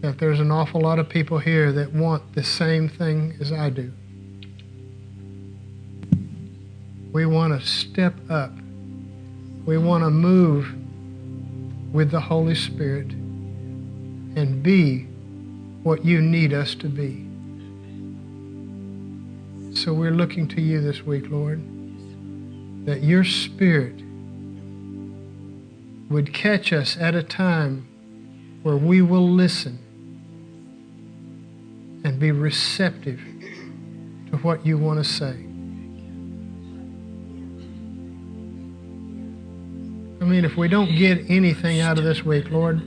[0.00, 3.68] that there's an awful lot of people here that want the same thing as I
[3.68, 3.92] do.
[7.12, 8.52] We want to step up.
[9.66, 10.74] We want to move
[11.92, 15.04] with the Holy Spirit and be
[15.82, 17.24] what you need us to be.
[19.74, 21.62] So we're looking to you this week, Lord,
[22.84, 24.02] that your Spirit
[26.10, 27.86] would catch us at a time
[28.62, 29.78] where we will listen
[32.04, 33.20] and be receptive
[34.30, 35.47] to what you want to say.
[40.28, 42.82] I mean, if we don't get anything out of this week, Lord,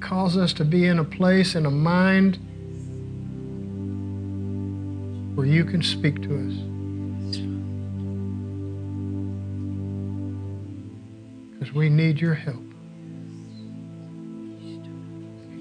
[0.00, 2.36] cause us to be in a place, and a mind
[5.34, 6.52] where you can speak to us.
[11.52, 12.62] Because we need your help.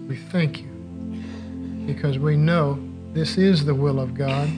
[0.09, 0.67] We thank you
[1.85, 4.49] because we know this is the will of God.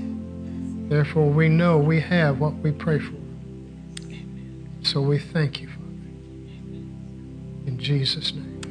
[0.89, 3.24] Therefore, we know we have what we pray for
[4.95, 5.81] so we thank you, Father.
[7.67, 8.61] In Jesus' name.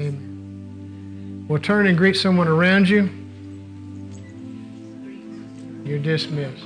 [0.00, 1.46] Amen.
[1.48, 3.08] Well, turn and greet someone around you.
[5.84, 6.64] You're dismissed.